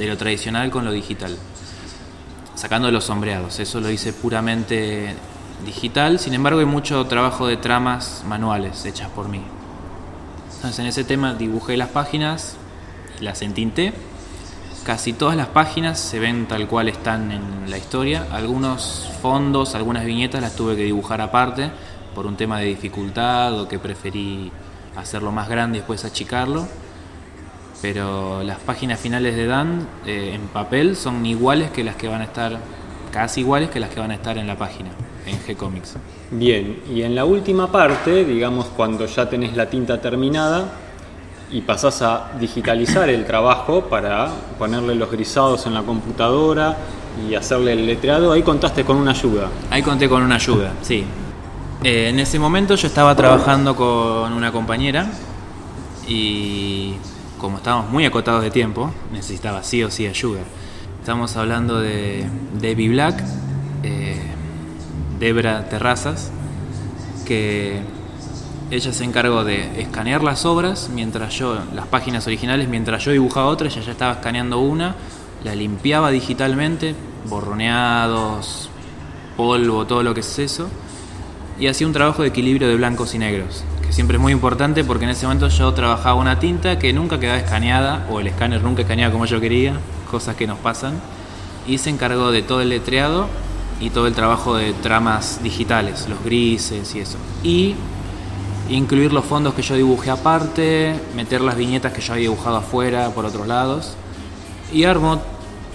de 0.00 0.06
lo 0.06 0.16
tradicional 0.16 0.70
con 0.70 0.86
lo 0.86 0.92
digital. 0.92 1.36
Sacando 2.54 2.90
los 2.90 3.04
sombreados, 3.04 3.60
eso 3.60 3.80
lo 3.80 3.90
hice 3.90 4.14
puramente 4.14 5.14
digital, 5.66 6.18
sin 6.18 6.32
embargo 6.32 6.60
hay 6.60 6.66
mucho 6.66 7.04
trabajo 7.04 7.46
de 7.46 7.58
tramas 7.58 8.24
manuales 8.26 8.86
hechas 8.86 9.10
por 9.10 9.28
mí. 9.28 9.42
Entonces 10.54 10.78
en 10.78 10.86
ese 10.86 11.04
tema 11.04 11.34
dibujé 11.34 11.76
las 11.76 11.90
páginas, 11.90 12.56
las 13.20 13.42
entinté. 13.42 13.92
Casi 14.84 15.12
todas 15.12 15.36
las 15.36 15.48
páginas 15.48 16.00
se 16.00 16.18
ven 16.18 16.46
tal 16.48 16.66
cual 16.66 16.88
están 16.88 17.30
en 17.30 17.70
la 17.70 17.76
historia. 17.76 18.26
Algunos 18.32 19.10
fondos, 19.20 19.74
algunas 19.74 20.06
viñetas 20.06 20.40
las 20.40 20.56
tuve 20.56 20.76
que 20.76 20.84
dibujar 20.84 21.20
aparte 21.20 21.70
por 22.14 22.26
un 22.26 22.36
tema 22.36 22.58
de 22.58 22.64
dificultad 22.64 23.60
o 23.60 23.68
que 23.68 23.78
preferí 23.78 24.50
hacerlo 24.96 25.30
más 25.30 25.50
grande 25.50 25.76
y 25.76 25.80
después 25.80 26.06
achicarlo. 26.06 26.66
Pero 27.82 28.42
las 28.42 28.58
páginas 28.58 29.00
finales 29.00 29.36
de 29.36 29.46
Dan 29.46 29.86
eh, 30.06 30.32
en 30.34 30.42
papel 30.48 30.96
son 30.96 31.24
iguales 31.24 31.70
que 31.70 31.82
las 31.82 31.96
que 31.96 32.08
van 32.08 32.20
a 32.20 32.24
estar, 32.24 32.58
casi 33.10 33.40
iguales 33.40 33.70
que 33.70 33.80
las 33.80 33.90
que 33.90 34.00
van 34.00 34.10
a 34.10 34.14
estar 34.14 34.36
en 34.36 34.46
la 34.46 34.56
página, 34.56 34.90
en 35.26 35.38
G-Comics. 35.38 35.96
Bien, 36.30 36.80
y 36.92 37.02
en 37.02 37.14
la 37.14 37.24
última 37.24 37.72
parte, 37.72 38.24
digamos 38.24 38.66
cuando 38.66 39.06
ya 39.06 39.28
tenés 39.28 39.56
la 39.56 39.70
tinta 39.70 40.00
terminada 40.00 40.72
y 41.50 41.62
pasás 41.62 42.02
a 42.02 42.32
digitalizar 42.38 43.08
el 43.08 43.24
trabajo 43.24 43.84
para 43.84 44.28
ponerle 44.58 44.94
los 44.94 45.10
grisados 45.10 45.66
en 45.66 45.74
la 45.74 45.82
computadora 45.82 46.76
y 47.28 47.34
hacerle 47.34 47.72
el 47.72 47.86
letreado, 47.86 48.30
ahí 48.32 48.42
contaste 48.42 48.84
con 48.84 48.96
una 48.96 49.12
ayuda. 49.12 49.48
Ahí 49.70 49.82
conté 49.82 50.08
con 50.08 50.22
una 50.22 50.36
ayuda, 50.36 50.72
sí. 50.82 51.04
Eh, 51.82 52.10
en 52.10 52.20
ese 52.20 52.38
momento 52.38 52.74
yo 52.74 52.86
estaba 52.86 53.16
trabajando 53.16 53.74
con 53.74 54.32
una 54.32 54.52
compañera 54.52 55.06
y 56.06 56.94
como 57.40 57.56
estábamos 57.56 57.90
muy 57.90 58.04
acotados 58.04 58.42
de 58.42 58.50
tiempo, 58.50 58.90
necesitaba 59.12 59.62
sí 59.62 59.82
o 59.82 59.90
sí 59.90 60.06
ayuda. 60.06 60.40
Estamos 61.00 61.36
hablando 61.36 61.80
de 61.80 62.26
Debbie 62.60 62.90
Black, 62.90 63.24
eh, 63.82 64.20
Debra 65.18 65.68
Terrazas, 65.68 66.30
que 67.26 67.80
ella 68.70 68.92
se 68.92 69.04
encargó 69.04 69.42
de 69.44 69.80
escanear 69.80 70.22
las 70.22 70.44
obras 70.44 70.90
mientras 70.94 71.34
yo, 71.34 71.58
las 71.74 71.86
páginas 71.86 72.26
originales, 72.26 72.68
mientras 72.68 73.04
yo 73.04 73.12
dibujaba 73.12 73.46
otra, 73.46 73.68
ella 73.68 73.80
ya 73.80 73.92
estaba 73.92 74.12
escaneando 74.12 74.60
una, 74.60 74.94
la 75.42 75.54
limpiaba 75.54 76.10
digitalmente, 76.10 76.94
borroneados, 77.28 78.68
polvo, 79.36 79.86
todo 79.86 80.02
lo 80.02 80.12
que 80.12 80.20
es 80.20 80.38
eso, 80.38 80.68
y 81.58 81.66
hacía 81.66 81.86
un 81.86 81.92
trabajo 81.94 82.22
de 82.22 82.28
equilibrio 82.28 82.68
de 82.68 82.76
blancos 82.76 83.14
y 83.14 83.18
negros, 83.18 83.64
siempre 83.90 84.16
es 84.16 84.20
muy 84.20 84.32
importante 84.32 84.84
porque 84.84 85.04
en 85.04 85.10
ese 85.10 85.26
momento 85.26 85.48
yo 85.48 85.72
trabajaba 85.74 86.14
una 86.14 86.38
tinta 86.38 86.78
que 86.78 86.92
nunca 86.92 87.20
quedaba 87.20 87.38
escaneada, 87.38 88.06
o 88.10 88.20
el 88.20 88.26
escáner 88.26 88.62
nunca 88.62 88.82
escaneaba 88.82 89.12
como 89.12 89.26
yo 89.26 89.40
quería, 89.40 89.74
cosas 90.10 90.36
que 90.36 90.46
nos 90.46 90.58
pasan, 90.58 90.94
y 91.66 91.78
se 91.78 91.90
encargó 91.90 92.30
de 92.30 92.42
todo 92.42 92.60
el 92.60 92.70
letreado 92.70 93.28
y 93.80 93.90
todo 93.90 94.06
el 94.06 94.14
trabajo 94.14 94.56
de 94.56 94.72
tramas 94.72 95.42
digitales, 95.42 96.08
los 96.08 96.22
grises 96.24 96.94
y 96.94 97.00
eso. 97.00 97.18
Y 97.42 97.74
incluir 98.68 99.12
los 99.12 99.24
fondos 99.24 99.54
que 99.54 99.62
yo 99.62 99.74
dibujé 99.74 100.10
aparte, 100.10 100.94
meter 101.16 101.40
las 101.40 101.56
viñetas 101.56 101.92
que 101.92 102.00
yo 102.00 102.12
había 102.12 102.30
dibujado 102.30 102.56
afuera 102.56 103.10
por 103.10 103.24
otros 103.24 103.46
lados. 103.46 103.94
Y 104.72 104.84
armó 104.84 105.20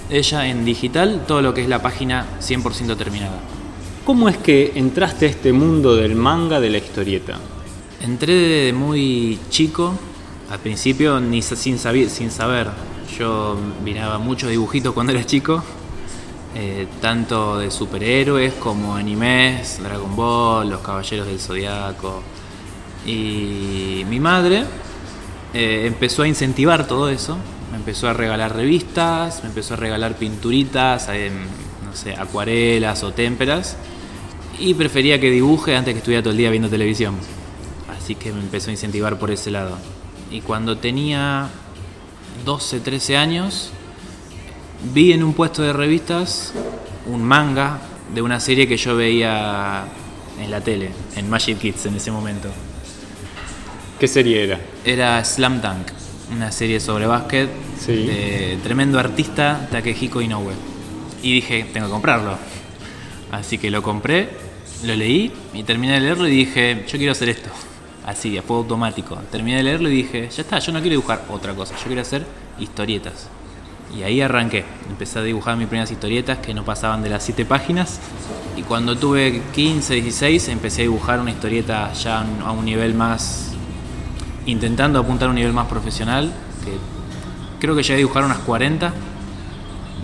ella 0.10 0.48
en 0.48 0.63
digital 0.63 1.24
todo 1.27 1.41
lo 1.41 1.53
que 1.53 1.62
es 1.62 1.67
la 1.67 1.81
página 1.81 2.25
100% 2.41 2.95
terminada. 2.95 3.39
¿Cómo 4.05 4.29
es 4.29 4.38
que 4.38 4.74
entraste 4.75 5.25
a 5.25 5.29
este 5.29 5.51
mundo 5.51 5.95
del 5.95 6.15
manga 6.15 6.60
de 6.60 6.69
la 6.69 6.77
historieta? 6.77 7.39
Entré 8.05 8.71
muy 8.71 9.39
chico, 9.50 9.91
al 10.51 10.59
principio 10.59 11.19
ni 11.19 11.41
sin, 11.41 11.79
saber, 11.79 12.07
sin 12.12 12.29
saber. 12.29 12.67
Yo 13.17 13.57
miraba 13.83 14.19
muchos 14.19 14.51
dibujitos 14.51 14.93
cuando 14.93 15.12
era 15.12 15.25
chico, 15.25 15.63
eh, 16.53 16.85
tanto 17.01 17.57
de 17.57 17.71
superhéroes 17.71 18.53
como 18.53 18.95
animes, 18.95 19.81
Dragon 19.81 20.15
Ball, 20.15 20.69
Los 20.69 20.81
Caballeros 20.81 21.25
del 21.25 21.39
Zodiaco. 21.39 22.21
Y 23.07 24.05
mi 24.07 24.19
madre 24.19 24.65
eh, 25.55 25.85
empezó 25.88 26.21
a 26.21 26.27
incentivar 26.27 26.85
todo 26.85 27.09
eso, 27.09 27.39
me 27.71 27.77
empezó 27.77 28.07
a 28.07 28.13
regalar 28.13 28.55
revistas, 28.55 29.41
me 29.41 29.50
empezó 29.50 29.74
a 29.74 29.77
regalar 29.77 30.15
pinturitas, 30.15 31.09
eh, 31.09 31.31
no 31.83 31.95
sé, 31.95 32.13
acuarelas 32.13 33.01
o 33.01 33.13
témperas 33.13 33.77
y 34.59 34.75
prefería 34.75 35.19
que 35.19 35.31
dibuje 35.31 35.75
antes 35.75 35.95
que 35.95 35.97
estuviera 35.97 36.21
todo 36.21 36.33
el 36.33 36.38
día 36.38 36.51
viendo 36.51 36.69
televisión. 36.69 37.15
Así 38.05 38.13
que 38.13 38.31
me 38.31 38.39
empezó 38.39 38.69
a 38.69 38.74
incentivar 38.74 39.17
por 39.17 39.31
ese 39.31 39.50
lado. 39.50 39.79
Y 40.29 40.41
cuando 40.41 40.77
tenía 40.77 41.50
12, 42.45 42.81
13 42.81 43.17
años, 43.17 43.71
vi 44.93 45.12
en 45.12 45.24
un 45.24 45.33
puesto 45.33 45.63
de 45.63 45.74
revistas 45.74 46.53
un 47.07 47.24
manga 47.24 47.79
de 48.13 48.21
una 48.21 48.39
serie 48.39 48.67
que 48.67 48.77
yo 48.77 48.95
veía 48.95 49.85
en 50.39 50.51
la 50.51 50.62
tele, 50.62 50.91
en 51.15 51.27
Magic 51.31 51.57
Kids 51.57 51.88
en 51.88 51.95
ese 51.95 52.12
momento. 52.12 52.50
¿Qué 54.00 54.07
serie 54.07 54.43
era? 54.43 54.59
Era 54.85 55.25
Slam 55.25 55.59
Dunk, 55.59 55.88
una 56.31 56.51
serie 56.51 56.79
sobre 56.79 57.07
básquet 57.07 57.50
Sí. 57.79 58.05
de 58.05 58.59
tremendo 58.62 59.00
artista 59.00 59.67
Takehiko 59.71 60.21
Inoue. 60.21 60.53
Y 61.24 61.33
dije, 61.33 61.65
tengo 61.74 61.88
que 61.88 61.91
comprarlo. 61.93 62.38
Así 63.31 63.57
que 63.57 63.71
lo 63.71 63.81
compré, 63.81 64.29
lo 64.83 64.93
leí 64.93 65.31
y 65.55 65.63
terminé 65.63 65.93
de 65.93 66.01
leerlo 66.01 66.27
y 66.27 66.31
dije, 66.45 66.85
yo 66.88 67.00
quiero 67.00 67.13
hacer 67.13 67.29
esto. 67.29 67.50
Así, 68.05 68.38
a 68.38 68.43
fuego 68.43 68.62
automático. 68.62 69.15
Terminé 69.31 69.57
de 69.57 69.63
leerlo 69.63 69.89
y 69.89 69.95
dije, 69.95 70.29
ya 70.29 70.43
está, 70.43 70.59
yo 70.59 70.71
no 70.71 70.79
quiero 70.79 70.91
dibujar 70.91 71.24
otra 71.29 71.55
cosa, 71.55 71.75
yo 71.75 71.85
quiero 71.85 72.01
hacer 72.01 72.25
historietas. 72.59 73.29
Y 73.97 74.03
ahí 74.03 74.21
arranqué. 74.21 74.63
Empecé 74.89 75.19
a 75.19 75.21
dibujar 75.24 75.57
mis 75.57 75.67
primeras 75.67 75.89
historietas 75.89 76.38
que 76.39 76.53
no 76.53 76.63
pasaban 76.63 77.01
de 77.01 77.09
las 77.09 77.24
7 77.24 77.45
páginas. 77.45 78.00
Y 78.55 78.62
cuando 78.62 78.95
tuve 78.95 79.41
15, 79.53 79.95
16, 79.95 80.50
empecé 80.50 80.81
a 80.81 80.83
dibujar 80.83 81.19
una 81.19 81.31
historieta 81.31 81.91
ya 81.93 82.25
a 82.45 82.51
un 82.51 82.65
nivel 82.65 82.93
más. 82.93 83.53
intentando 84.45 85.00
apuntar 85.00 85.27
a 85.27 85.29
un 85.29 85.35
nivel 85.35 85.53
más 85.53 85.67
profesional. 85.67 86.31
Creo 87.59 87.75
que 87.75 87.81
llegué 87.81 87.95
a 87.95 87.97
dibujar 87.97 88.24
unas 88.24 88.39
40. 88.39 88.93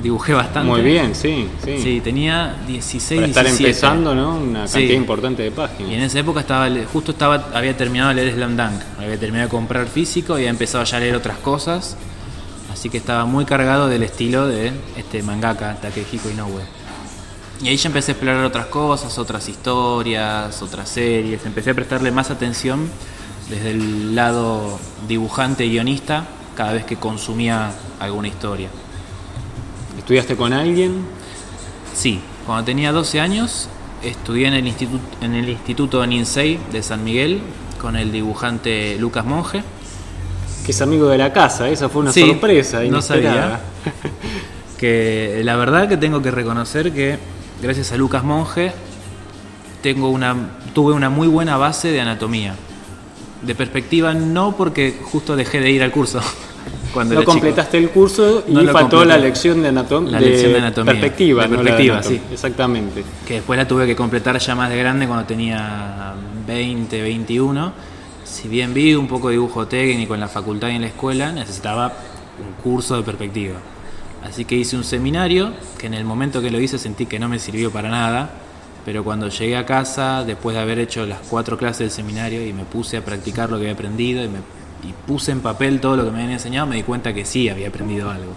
Dibujé 0.01 0.33
bastante. 0.33 0.67
Muy 0.69 0.81
bien, 0.81 1.13
sí, 1.13 1.47
sí. 1.63 1.77
Sí, 1.81 2.01
tenía 2.01 2.55
16, 2.67 3.19
Para 3.19 3.27
estar 3.27 3.43
17. 3.45 3.69
empezando, 3.69 4.15
¿no? 4.15 4.35
Una 4.37 4.67
Sí. 4.67 4.73
cantidad 4.79 4.97
importante 4.97 5.41
de 5.43 5.47
Y 5.49 5.51
en 5.51 5.55
páginas. 5.55 6.03
esa 6.07 6.19
época 6.19 6.39
estaba 6.39 6.67
justo 6.91 7.11
estaba 7.11 7.49
había 7.53 7.77
terminado 7.77 8.09
de 8.09 8.15
leer 8.15 8.33
Slam 8.33 8.57
Dunk, 8.57 8.81
había 8.99 9.19
terminado 9.19 9.47
de 9.47 9.51
comprar 9.51 9.87
físico 9.87 10.33
y 10.33 10.41
había 10.41 10.49
empezado 10.49 10.83
ya 10.83 10.97
a 10.97 10.99
leer 10.99 11.15
otras 11.15 11.37
cosas, 11.37 11.95
así 12.73 12.89
que 12.89 12.97
estaba 12.97 13.25
muy 13.25 13.45
cargado 13.45 13.87
del 13.89 14.01
estilo 14.03 14.47
de 14.47 14.71
este 14.97 15.21
mangaka 15.21 15.75
Takehiko 15.81 16.29
Inoue. 16.29 16.61
Y 17.63 17.67
ahí 17.69 17.77
ya 17.77 17.89
empecé 17.89 18.11
a 18.11 18.13
explorar 18.13 18.43
otras 18.43 18.65
cosas, 18.67 19.19
otras 19.19 19.47
historias, 19.47 20.59
otras 20.63 20.89
series, 20.89 21.45
empecé 21.45 21.69
a 21.71 21.73
prestarle 21.75 22.09
más 22.11 22.31
atención 22.31 22.89
desde 23.51 23.71
el 23.71 24.15
lado 24.15 24.79
dibujante 25.07 25.63
y 25.65 25.69
guionista 25.69 26.25
cada 26.55 26.73
vez 26.73 26.85
que 26.85 26.95
consumía 26.95 27.71
alguna 27.99 28.29
historia. 28.29 28.69
¿Estudiaste 29.97 30.35
con 30.35 30.53
alguien? 30.53 31.03
Sí, 31.93 32.21
cuando 32.45 32.65
tenía 32.65 32.91
12 32.91 33.19
años 33.19 33.69
estudié 34.03 34.47
en 34.47 34.53
el 34.55 34.67
instituto, 34.67 35.03
en 35.21 35.35
el 35.35 35.49
instituto 35.49 36.05
Ninsei 36.05 36.59
de 36.71 36.81
San 36.81 37.03
Miguel 37.03 37.41
con 37.79 37.95
el 37.95 38.11
dibujante 38.11 38.97
Lucas 38.99 39.25
Monge. 39.25 39.63
Que 40.65 40.71
es 40.71 40.81
amigo 40.81 41.07
de 41.07 41.17
la 41.17 41.33
casa, 41.33 41.69
esa 41.69 41.89
fue 41.89 42.03
una 42.03 42.11
Sí, 42.11 42.25
sorpresa. 42.27 42.79
no 42.79 42.85
inesperada. 42.85 43.61
Que 44.77 45.41
la 45.43 45.55
verdad 45.57 45.87
que 45.87 45.95
tengo 45.95 46.23
que 46.23 46.31
reconocer 46.31 46.91
que 46.91 47.19
gracias 47.61 47.91
a 47.91 47.97
Lucas 47.97 48.23
Monge 48.23 48.71
tengo 49.83 50.09
una, 50.09 50.35
tuve 50.73 50.93
una 50.93 51.11
muy 51.11 51.27
buena 51.27 51.55
base 51.57 51.91
de 51.91 52.01
anatomía. 52.01 52.55
De 53.43 53.53
perspectiva 53.53 54.15
no 54.15 54.55
porque 54.57 54.99
justo 55.03 55.35
dejé 55.35 55.59
de 55.59 55.69
ir 55.69 55.83
al 55.83 55.91
curso 55.91 56.19
cuando 56.93 57.15
No 57.15 57.21
chico. 57.21 57.31
completaste 57.31 57.77
el 57.77 57.89
curso 57.89 58.43
y 58.47 58.51
No 58.51 58.61
faltó 58.71 58.97
completé. 58.97 59.05
la 59.05 59.17
lección 59.17 59.61
de, 59.61 59.69
anatom 59.69 60.05
La 60.07 60.19
lección 60.19 60.53
de 60.53 60.59
anatomía. 60.59 60.91
Perspectiva, 60.93 61.43
De 61.43 61.49
no 61.49 61.55
perspectiva, 61.57 62.03
sí. 62.03 62.21
Exactamente. 62.31 63.03
que 63.27 63.35
después 63.35 63.57
la 63.57 63.67
tuve 63.67 63.85
que 63.85 63.95
completar 63.95 64.37
ya 64.37 64.55
más 64.55 64.69
de 64.69 64.77
grande 64.77 65.07
cuando 65.07 65.25
tenía 65.25 66.13
20, 66.47 67.01
21. 67.01 67.73
Si 68.23 68.47
bien 68.47 68.73
vi 68.73 68.95
un 68.95 69.07
poco 69.07 69.27
de 69.27 69.33
dibujo 69.33 69.67
técnico 69.67 70.13
en 70.13 70.21
la 70.21 70.27
facultad 70.27 70.69
y 70.69 70.75
en 70.75 70.81
la 70.81 70.87
escuela, 70.87 71.31
necesitaba 71.31 71.87
un 72.39 72.63
curso 72.63 72.95
de 72.95 73.03
perspectiva. 73.03 73.55
Así 74.23 74.45
que 74.45 74.55
hice 74.55 74.75
un 74.77 74.83
seminario, 74.83 75.51
que 75.77 75.87
en 75.87 75.93
el 75.95 76.05
momento 76.05 76.41
que 76.41 76.51
lo 76.51 76.59
hice 76.59 76.77
sentí 76.77 77.05
que 77.07 77.19
no 77.19 77.27
me 77.27 77.39
sirvió 77.39 77.71
para 77.71 77.89
nada, 77.89 78.29
pero 78.85 79.03
cuando 79.03 79.27
llegué 79.29 79.57
a 79.57 79.65
casa, 79.65 80.23
después 80.23 80.55
de 80.55 80.61
haber 80.61 80.79
hecho 80.79 81.05
las 81.05 81.19
cuatro 81.27 81.57
clases 81.57 81.79
del 81.79 81.91
seminario 81.91 82.45
y 82.45 82.53
me 82.53 82.63
puse 82.63 82.97
a 82.97 83.05
practicar 83.05 83.49
lo 83.49 83.57
que 83.57 83.63
había 83.63 83.73
aprendido 83.73 84.23
y, 84.23 84.27
me, 84.27 84.39
y 84.83 84.93
puse 85.07 85.31
en 85.31 85.41
papel 85.41 85.79
todo 85.79 85.95
lo 85.97 86.05
que 86.05 86.11
me 86.11 86.17
habían 86.19 86.31
enseñado, 86.31 86.67
me 86.67 86.75
di 86.75 86.83
cuenta 86.83 87.13
que 87.13 87.25
sí 87.25 87.49
había 87.49 87.67
aprendido 87.69 88.09
algo. 88.09 88.33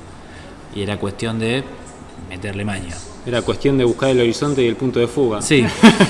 Y 0.75 0.83
era 0.83 0.99
cuestión 0.99 1.39
de 1.39 1.65
meterle 2.29 2.65
maña. 2.65 2.95
Era 3.27 3.41
cuestión 3.43 3.79
de 3.79 3.85
buscar 3.85 4.11
el 4.11 4.21
horizonte 4.21 4.63
y 4.63 4.67
el 4.67 4.77
punto 4.77 4.99
de 5.01 5.07
fuga. 5.09 5.41
Sí, 5.41 5.65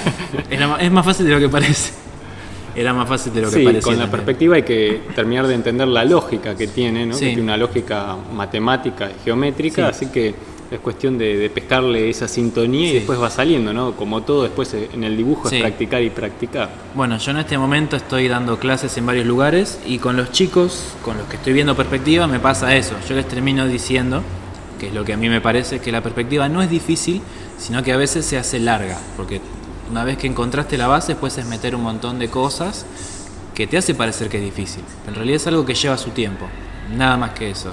Era 0.50 0.76
es 0.80 0.90
más 0.90 1.04
fácil 1.04 1.26
de 1.26 1.32
lo 1.32 1.38
que 1.40 1.48
parece. 1.48 1.92
Era 2.74 2.92
más 2.92 3.08
fácil 3.08 3.32
de 3.32 3.42
lo 3.42 3.50
que 3.50 3.58
Sí, 3.58 3.64
parecía. 3.64 3.82
con 3.82 3.92
la 3.94 4.00
también. 4.04 4.10
perspectiva 4.24 4.56
hay 4.56 4.64
que 4.64 5.02
terminar 5.14 5.46
de 5.46 5.54
entender 5.54 5.86
la 5.86 6.04
lógica 6.04 6.56
que 6.56 6.66
tiene, 6.66 7.06
¿no? 7.06 7.14
Sí. 7.14 7.20
que 7.20 7.26
tiene 7.28 7.42
una 7.42 7.56
lógica 7.56 8.16
matemática 8.32 9.10
y 9.10 9.24
geométrica, 9.24 9.92
Sí. 9.92 10.04
así 10.04 10.06
que 10.12 10.34
Es 10.74 10.80
cuestión 10.80 11.16
de, 11.18 11.36
de 11.36 11.50
pescarle 11.50 12.10
esa 12.10 12.26
sintonía 12.26 12.90
y 12.90 12.94
después 12.94 13.20
va 13.20 13.30
saliendo, 13.30 13.72
¿no? 13.72 13.92
Como 13.92 14.22
todo, 14.22 14.42
después 14.42 14.74
eh, 14.74 14.88
en 14.92 15.04
el 15.04 15.16
dibujo 15.16 15.48
Sí. 15.48 15.56
es 15.56 15.62
practicar 15.62 16.02
y 16.02 16.10
practicar. 16.10 16.68
Bueno, 16.94 17.16
yo 17.18 17.30
en 17.30 17.36
este 17.38 17.56
momento 17.58 17.94
estoy 17.96 18.26
dando 18.26 18.58
clases 18.58 18.96
en 18.98 19.06
varios 19.06 19.24
lugares 19.26 19.78
y 19.86 19.98
con 19.98 20.16
los 20.16 20.32
chicos, 20.32 20.94
con 21.04 21.16
los 21.16 21.26
que 21.28 21.36
estoy 21.36 21.52
viendo 21.52 21.76
perspectiva, 21.76 22.26
me 22.26 22.40
pasa 22.40 22.74
eso. 22.74 22.94
Yo 23.08 23.14
les 23.14 23.28
termino 23.28 23.66
diciendo, 23.68 24.22
que 24.80 24.88
es 24.88 24.94
lo 24.94 25.04
que 25.04 25.12
a 25.12 25.16
mí 25.16 25.28
me 25.28 25.40
parece, 25.40 25.78
que 25.78 25.92
la 25.92 26.02
perspectiva 26.02 26.48
no 26.48 26.60
es 26.60 26.68
difícil, 26.70 27.22
sino 27.56 27.82
que 27.84 27.92
a 27.92 27.96
veces 27.96 28.26
se 28.26 28.36
hace 28.36 28.58
larga, 28.58 28.98
porque 29.16 29.40
una 29.90 30.02
vez 30.02 30.18
que 30.18 30.26
encontraste 30.26 30.76
la 30.76 30.88
base, 30.88 31.12
después 31.12 31.38
es 31.38 31.46
meter 31.46 31.76
un 31.76 31.82
montón 31.82 32.18
de 32.18 32.28
cosas 32.28 32.84
que 33.54 33.68
te 33.68 33.76
hace 33.78 33.94
parecer 33.94 34.28
que 34.28 34.38
es 34.38 34.44
difícil. 34.44 34.82
En 35.06 35.14
realidad 35.14 35.36
es 35.36 35.46
algo 35.46 35.64
que 35.64 35.74
lleva 35.74 35.96
su 35.96 36.10
tiempo, 36.10 36.46
nada 36.96 37.16
más 37.16 37.30
que 37.30 37.50
eso. 37.50 37.72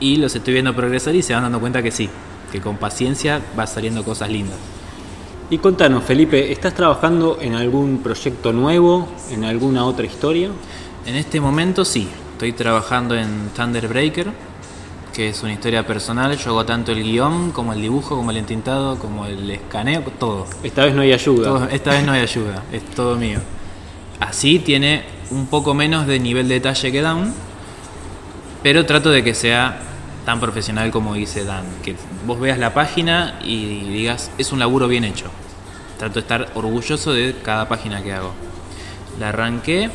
Y 0.00 0.16
los 0.16 0.34
estoy 0.34 0.52
viendo 0.54 0.74
progresar 0.74 1.14
y 1.14 1.22
se 1.22 1.32
van 1.34 1.42
dando 1.44 1.60
cuenta 1.60 1.82
que 1.82 1.90
sí, 1.90 2.08
que 2.52 2.60
con 2.60 2.76
paciencia 2.76 3.40
va 3.58 3.66
saliendo 3.66 4.04
cosas 4.04 4.30
lindas. 4.30 4.56
Y 5.48 5.58
contanos, 5.58 6.02
Felipe, 6.04 6.50
¿estás 6.52 6.74
trabajando 6.74 7.38
en 7.40 7.54
algún 7.54 7.98
proyecto 7.98 8.52
nuevo, 8.52 9.08
en 9.30 9.44
alguna 9.44 9.84
otra 9.84 10.04
historia? 10.04 10.50
En 11.06 11.14
este 11.14 11.40
momento 11.40 11.84
sí, 11.84 12.08
estoy 12.32 12.52
trabajando 12.52 13.14
en 13.16 13.50
Thunderbreaker, 13.54 14.32
que 15.14 15.28
es 15.30 15.42
una 15.42 15.52
historia 15.52 15.86
personal. 15.86 16.36
Yo 16.36 16.50
hago 16.50 16.66
tanto 16.66 16.92
el 16.92 17.02
guion, 17.02 17.52
como 17.52 17.72
el 17.72 17.80
dibujo, 17.80 18.16
como 18.16 18.32
el 18.32 18.36
entintado, 18.38 18.98
como 18.98 19.24
el 19.24 19.48
escaneo, 19.50 20.02
todo. 20.18 20.46
Esta 20.64 20.84
vez 20.84 20.94
no 20.94 21.02
hay 21.02 21.12
ayuda. 21.12 21.44
Todo- 21.48 21.68
esta 21.68 21.90
vez 21.92 22.04
no 22.04 22.12
hay 22.12 22.20
ayuda, 22.22 22.64
es 22.72 22.84
todo 22.94 23.16
mío. 23.16 23.38
Así 24.20 24.58
tiene 24.58 25.04
un 25.30 25.46
poco 25.46 25.74
menos 25.74 26.06
de 26.06 26.18
nivel 26.18 26.48
de 26.48 26.54
detalle 26.54 26.90
que 26.90 27.00
Dan, 27.02 27.32
pero 28.66 28.84
trato 28.84 29.10
de 29.10 29.22
que 29.22 29.32
sea 29.32 29.78
tan 30.24 30.40
profesional 30.40 30.90
como 30.90 31.14
dice 31.14 31.44
Dan. 31.44 31.64
Que 31.84 31.94
vos 32.26 32.40
veas 32.40 32.58
la 32.58 32.74
página 32.74 33.38
y 33.44 33.78
digas, 33.90 34.28
es 34.38 34.50
un 34.50 34.58
laburo 34.58 34.88
bien 34.88 35.04
hecho. 35.04 35.26
Trato 36.00 36.14
de 36.14 36.20
estar 36.22 36.48
orgulloso 36.56 37.12
de 37.12 37.36
cada 37.44 37.68
página 37.68 38.02
que 38.02 38.12
hago. 38.12 38.32
La 39.20 39.28
arranqué 39.28 39.88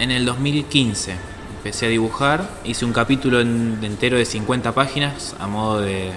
en 0.00 0.10
el 0.10 0.24
2015. 0.26 1.14
Empecé 1.58 1.86
a 1.86 1.88
dibujar, 1.88 2.50
hice 2.64 2.84
un 2.84 2.92
capítulo 2.92 3.40
en- 3.40 3.78
entero 3.80 4.16
de 4.18 4.24
50 4.24 4.74
páginas 4.74 5.36
a 5.38 5.46
modo 5.46 5.80
de 5.80 6.10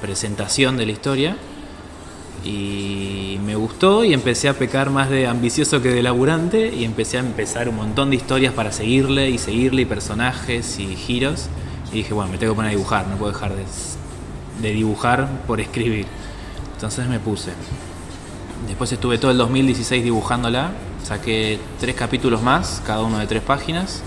presentación 0.00 0.76
de 0.76 0.86
la 0.86 0.92
historia 0.92 1.36
y 2.44 3.38
me 3.44 3.54
gustó 3.54 4.04
y 4.04 4.14
empecé 4.14 4.48
a 4.48 4.54
pecar 4.54 4.90
más 4.90 5.10
de 5.10 5.26
ambicioso 5.26 5.82
que 5.82 5.90
de 5.90 6.02
laburante 6.02 6.74
y 6.74 6.84
empecé 6.84 7.18
a 7.18 7.20
empezar 7.20 7.68
un 7.68 7.76
montón 7.76 8.10
de 8.10 8.16
historias 8.16 8.54
para 8.54 8.72
seguirle 8.72 9.28
y 9.30 9.38
seguirle 9.38 9.82
y 9.82 9.84
personajes 9.84 10.78
y 10.78 10.96
giros. 10.96 11.48
Y 11.92 11.96
dije 11.96 12.14
bueno 12.14 12.30
me 12.30 12.38
tengo 12.38 12.52
que 12.52 12.56
poner 12.56 12.70
a 12.70 12.72
dibujar 12.72 13.06
no 13.08 13.16
puedo 13.16 13.32
dejar 13.32 13.52
de, 13.54 14.72
dibujar 14.72 15.28
por 15.46 15.60
escribir 15.60 16.06
entonces 16.74 17.06
me 17.08 17.18
puse. 17.18 17.52
Después 18.66 18.90
estuve 18.92 19.18
todo 19.18 19.30
el 19.30 19.38
2016 19.38 20.02
dibujándola 20.02 20.70
saqué 21.02 21.58
tres 21.78 21.94
capítulos 21.94 22.42
más 22.42 22.82
cada 22.86 23.02
uno 23.02 23.18
de 23.18 23.26
tres 23.26 23.42
páginas. 23.42 24.02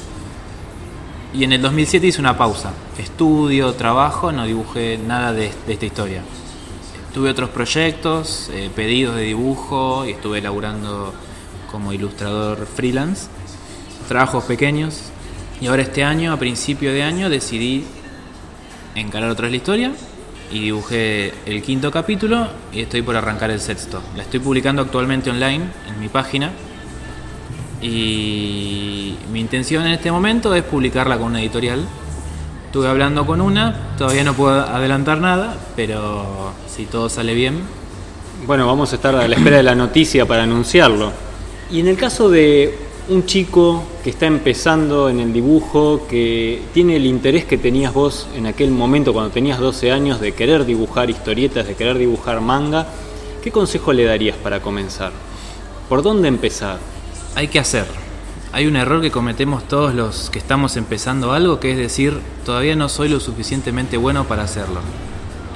Y 1.35 1.43
en 1.43 1.53
el 1.53 1.61
2007 1.63 2.07
hice 2.07 2.19
una 2.19 2.37
pausa. 2.37 2.71
Estudio 2.99 3.73
trabajo 3.73 4.31
no 4.31 4.45
dibujé 4.45 4.99
nada 4.99 5.33
de 5.33 5.47
esta 5.67 5.85
historia 5.85 6.21
Tuve 7.13 7.29
otros 7.29 7.51
proyectos, 7.51 8.50
eh, 8.51 8.72
pedidos 8.75 9.15
de 9.15 9.22
dibujo 9.22 10.03
y 10.05 10.12
estuve 10.12 10.41
laburando 10.41 11.13
como 11.70 11.93
ilustrador 11.93 12.65
freelance, 12.65 13.27
trabajos 14.08 14.46
pequeños. 14.46 15.12
Y 15.62 15.67
ahora 15.67 15.84
este 15.84 16.03
año, 16.03 16.34
a 16.34 16.38
principio 16.38 16.91
de 16.91 17.03
año, 17.03 17.29
decidí 17.29 17.86
encarar 18.96 19.29
otra 19.29 19.43
vez 19.43 19.51
la 19.51 19.58
historia 19.58 19.91
y 20.51 20.60
dibujé 20.60 21.34
el 21.46 21.62
quinto 21.62 21.91
capítulo 21.91 22.48
y 22.72 22.82
estoy 22.82 23.03
por 23.03 23.15
arrancar 23.15 23.51
el 23.51 23.60
sexto. 23.60 24.01
La 24.15 24.24
estoy 24.24 24.39
publicando 24.39 24.82
actualmente 24.82 25.29
online 25.29 25.65
en 25.88 26.00
mi 26.00 26.10
página 26.10 26.51
y 27.79 29.16
mi 29.31 29.40
intención 29.40 29.85
en 29.85 29.94
este 29.94 30.11
momento 30.11 30.55
es 30.55 30.64
publicarla 30.64 31.18
con 31.18 31.27
una 31.27 31.42
editorial. 31.42 31.85
Estuve 32.74 32.88
hablando 32.88 33.27
con 33.27 33.40
una, 33.40 33.94
todavía 34.00 34.24
no 34.24 34.33
puedo 34.33 34.59
adelantar 34.59 35.22
nada, 35.22 35.55
pero 35.75 36.25
si 36.68 36.88
todo 36.88 37.07
sale 37.07 37.36
bien, 37.36 37.62
Bueno, 38.48 38.66
vamos 38.66 38.92
a 38.92 38.96
estar 38.96 39.16
a 39.16 39.27
la 39.27 39.36
espera 39.36 39.57
de 39.57 39.62
la 39.62 39.75
noticia 39.75 40.25
para 40.25 40.42
anunciarlo. 40.42 41.12
Y 41.70 41.81
en 41.81 41.88
el 41.88 41.98
caso 41.98 42.31
de 42.31 42.75
un 43.09 43.27
chico 43.27 43.83
que 44.03 44.09
está 44.09 44.25
empezando 44.25 45.07
en 45.07 45.20
el 45.20 45.31
dibujo, 45.31 46.07
que 46.09 46.64
tiene 46.74 46.96
el 46.96 47.05
interés 47.05 47.46
que 47.46 47.59
tenías 47.59 47.94
vos 47.94 48.27
en 48.36 48.48
aquel 48.48 48.72
momento 48.72 49.14
cuando 49.14 49.29
tenías 49.29 49.59
12 49.59 49.92
años 49.92 50.20
de 50.20 50.31
querer 50.31 50.66
dibujar 50.66 51.12
historietas, 51.12 51.68
de 51.68 51.75
querer 51.75 52.00
dibujar 52.00 52.42
manga, 52.42 52.88
¿qué 53.44 53.51
consejo 53.51 53.94
le 53.94 54.05
darías 54.05 54.36
para 54.38 54.64
comenzar? 54.64 55.12
¿Por 55.88 56.01
dónde 56.01 56.27
empezar? 56.27 56.79
hay 57.36 57.48
que 57.48 57.59
hacer. 57.59 57.86
Hay 58.53 58.68
un 58.68 58.75
error 58.75 59.01
que 59.01 59.09
cometemos 59.09 59.68
todos 59.68 59.96
los 59.96 60.29
que 60.29 60.37
estamos 60.37 60.77
empezando 60.77 61.33
algo, 61.33 61.59
que 61.59 61.72
es 61.72 61.77
decir, 61.77 62.20
todavía 62.46 62.75
no 62.75 62.87
soy 62.87 63.09
lo 63.09 63.20
suficientemente 63.20 63.98
bueno 63.98 64.25
para 64.25 64.44
hacerlo. 64.44 64.79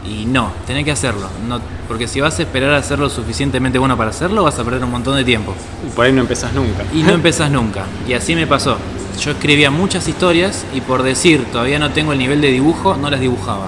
Y 0.03 0.25
no, 0.25 0.51
tenés 0.65 0.83
que 0.83 0.91
hacerlo. 0.91 1.29
No, 1.47 1.61
porque 1.87 2.07
si 2.07 2.21
vas 2.21 2.39
a 2.39 2.41
esperar 2.41 2.73
a 2.73 2.81
ser 2.81 2.97
lo 2.97 3.11
suficientemente 3.11 3.77
bueno 3.77 3.95
para 3.97 4.09
hacerlo, 4.09 4.43
vas 4.43 4.57
a 4.57 4.63
perder 4.63 4.83
un 4.83 4.89
montón 4.89 5.15
de 5.15 5.23
tiempo. 5.23 5.53
Y 5.87 5.91
por 5.91 6.05
ahí 6.05 6.11
no 6.11 6.21
empezás 6.21 6.53
nunca. 6.53 6.85
Y 6.91 7.03
no 7.03 7.11
empezás 7.11 7.51
nunca. 7.51 7.85
Y 8.07 8.13
así 8.13 8.33
me 8.33 8.47
pasó. 8.47 8.77
Yo 9.21 9.29
escribía 9.29 9.69
muchas 9.69 10.07
historias 10.07 10.65
y 10.73 10.81
por 10.81 11.03
decir 11.03 11.45
todavía 11.51 11.77
no 11.77 11.91
tengo 11.91 12.13
el 12.13 12.17
nivel 12.17 12.41
de 12.41 12.47
dibujo, 12.47 12.97
no 12.97 13.11
las 13.11 13.19
dibujaba. 13.19 13.67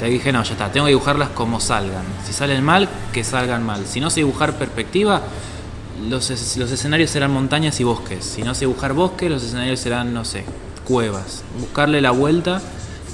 Que 0.00 0.06
dije, 0.06 0.32
no, 0.32 0.42
ya 0.42 0.52
está, 0.52 0.72
tengo 0.72 0.86
que 0.86 0.92
dibujarlas 0.92 1.28
como 1.28 1.60
salgan. 1.60 2.04
Si 2.24 2.32
salen 2.32 2.64
mal, 2.64 2.88
que 3.12 3.22
salgan 3.22 3.66
mal. 3.66 3.84
Si 3.86 4.00
no 4.00 4.08
sé 4.08 4.20
dibujar 4.20 4.54
perspectiva, 4.54 5.20
los, 6.08 6.30
es- 6.30 6.56
los 6.56 6.70
escenarios 6.70 7.10
serán 7.10 7.32
montañas 7.32 7.78
y 7.80 7.84
bosques. 7.84 8.24
Si 8.24 8.42
no 8.42 8.54
sé 8.54 8.60
dibujar 8.66 8.92
bosques, 8.94 9.30
los 9.30 9.42
escenarios 9.42 9.80
serán, 9.80 10.12
no 10.14 10.24
sé, 10.24 10.44
cuevas. 10.84 11.42
Buscarle 11.60 12.00
la 12.00 12.10
vuelta, 12.10 12.60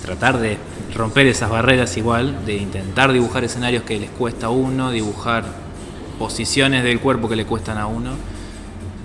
tratar 0.05 0.39
de 0.39 0.59
romper 0.95 1.27
esas 1.27 1.51
barreras 1.51 1.97
igual, 1.97 2.45
de 2.47 2.57
intentar 2.57 3.13
dibujar 3.13 3.45
escenarios 3.45 3.85
que 3.85 3.99
les 4.01 4.11
cuesta 4.11 4.47
a 4.47 4.51
uno, 4.51 4.91
dibujar 4.91 5.45
posiciones 6.19 6.83
del 6.85 7.01
cuerpo 7.01 7.29
que 7.29 7.37
le 7.37 7.47
cuestan 7.47 7.79
a 7.79 7.87
uno 7.87 8.11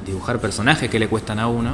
dibujar 0.05 0.39
personajes 0.39 0.87
que 0.89 0.99
le 0.99 1.07
cuestan 1.07 1.39
a 1.39 1.47
uno 1.47 1.71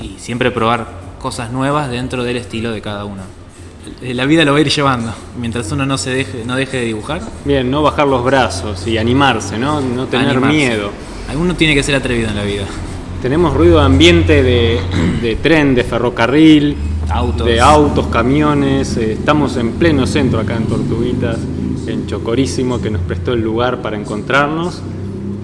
y 0.00 0.18
siempre 0.18 0.50
probar 0.50 0.88
cosas 1.20 1.52
nuevas 1.52 1.88
dentro 1.90 2.24
del 2.24 2.36
estilo 2.36 2.72
de 2.72 2.80
cada 2.80 3.04
uno. 3.04 3.22
Eh, 4.00 4.14
La 4.14 4.24
vida 4.26 4.44
lo 4.44 4.50
va 4.52 4.58
a 4.58 4.62
ir 4.62 4.68
llevando. 4.68 5.14
Mientras 5.38 5.70
uno 5.70 5.86
no 5.86 5.96
se 5.96 6.10
deje, 6.10 6.44
no 6.44 6.56
deje 6.56 6.78
de 6.78 6.84
dibujar, 6.86 7.20
Bien, 7.44 7.70
no 7.70 7.80
bajar 7.82 8.08
los 8.08 8.24
brazos 8.24 8.84
y 8.88 8.98
animarse, 8.98 9.58
¿no? 9.58 9.80
No 9.80 10.06
tener 10.06 10.30
animarse. 10.30 10.56
miedo. 10.56 10.90
Alguno 11.28 11.54
tiene 11.54 11.74
que 11.74 11.82
ser 11.82 11.94
atrevido 11.94 12.28
en 12.28 12.36
la 12.36 12.44
vida. 12.44 12.64
Tenemos 13.22 13.54
ruido 13.54 13.78
de 13.78 13.84
ambiente 13.84 14.42
de, 14.42 14.80
de 15.22 15.36
tren, 15.36 15.74
de 15.74 15.84
ferrocarril, 15.84 16.76
Autos. 17.08 17.46
de 17.46 17.60
autos, 17.60 18.06
camiones. 18.08 18.96
eh, 18.96 19.12
estamos 19.12 19.56
en 19.56 19.72
pleno 19.72 20.06
centro 20.06 20.40
acá 20.40 20.56
en 20.56 20.64
Tortuguitas, 20.64 21.38
en 21.86 22.06
Chocorísimo, 22.06 22.80
que 22.80 22.90
nos 22.90 23.02
prestó 23.02 23.32
el 23.32 23.40
lugar 23.42 23.80
para 23.80 23.96
encontrarnos. 23.96 24.82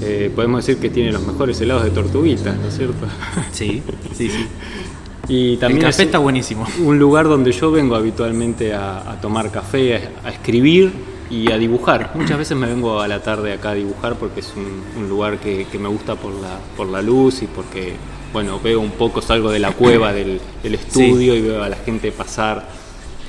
Eh, 0.03 0.31
podemos 0.35 0.65
decir 0.65 0.81
que 0.81 0.91
tiene 0.91 1.13
los 1.13 1.27
mejores 1.27 1.61
helados 1.61 1.85
de 1.85 1.91
Tortuguitas, 1.91 2.57
¿no 2.57 2.69
es 2.69 2.77
cierto? 2.77 3.07
Sí, 3.53 3.83
sí, 4.15 4.29
sí. 4.29 4.47
y 5.29 5.57
también 5.59 5.79
el 5.85 5.91
café 5.91 6.03
es 6.03 6.07
está 6.09 6.19
buenísimo. 6.19 6.67
un 6.85 6.99
lugar 6.99 7.27
donde 7.29 7.53
yo 7.53 7.71
vengo 7.71 7.95
habitualmente 7.95 8.75
a, 8.75 8.99
a 9.11 9.21
tomar 9.21 9.51
café, 9.51 10.11
a, 10.25 10.29
a 10.29 10.31
escribir 10.31 10.91
y 11.31 11.51
a 11.53 11.59
dibujar. 11.59 12.13
Muchas 12.15 12.39
veces 12.39 12.57
me 12.57 12.67
vengo 12.67 13.01
a 13.01 13.09
la 13.09 13.23
tarde 13.23 13.53
acá 13.53 13.71
a 13.71 13.75
dibujar 13.75 14.17
porque 14.17 14.41
es 14.41 14.53
un, 14.57 15.03
un 15.03 15.09
lugar 15.09 15.39
que, 15.39 15.67
que 15.71 15.79
me 15.79 15.89
gusta 15.89 16.15
por 16.15 16.33
la, 16.33 16.59
por 16.77 16.89
la 16.89 17.03
luz 17.03 17.43
y 17.43 17.47
porque, 17.47 17.95
bueno, 18.33 18.59
veo 18.63 18.81
un 18.81 18.93
poco, 18.93 19.21
salgo 19.21 19.51
de 19.51 19.59
la 19.59 19.73
cueva 19.73 20.13
del, 20.13 20.41
del 20.63 20.75
estudio 20.75 21.35
y 21.35 21.43
veo 21.43 21.63
a 21.63 21.69
la 21.69 21.77
gente 21.77 22.13
pasar. 22.13 22.67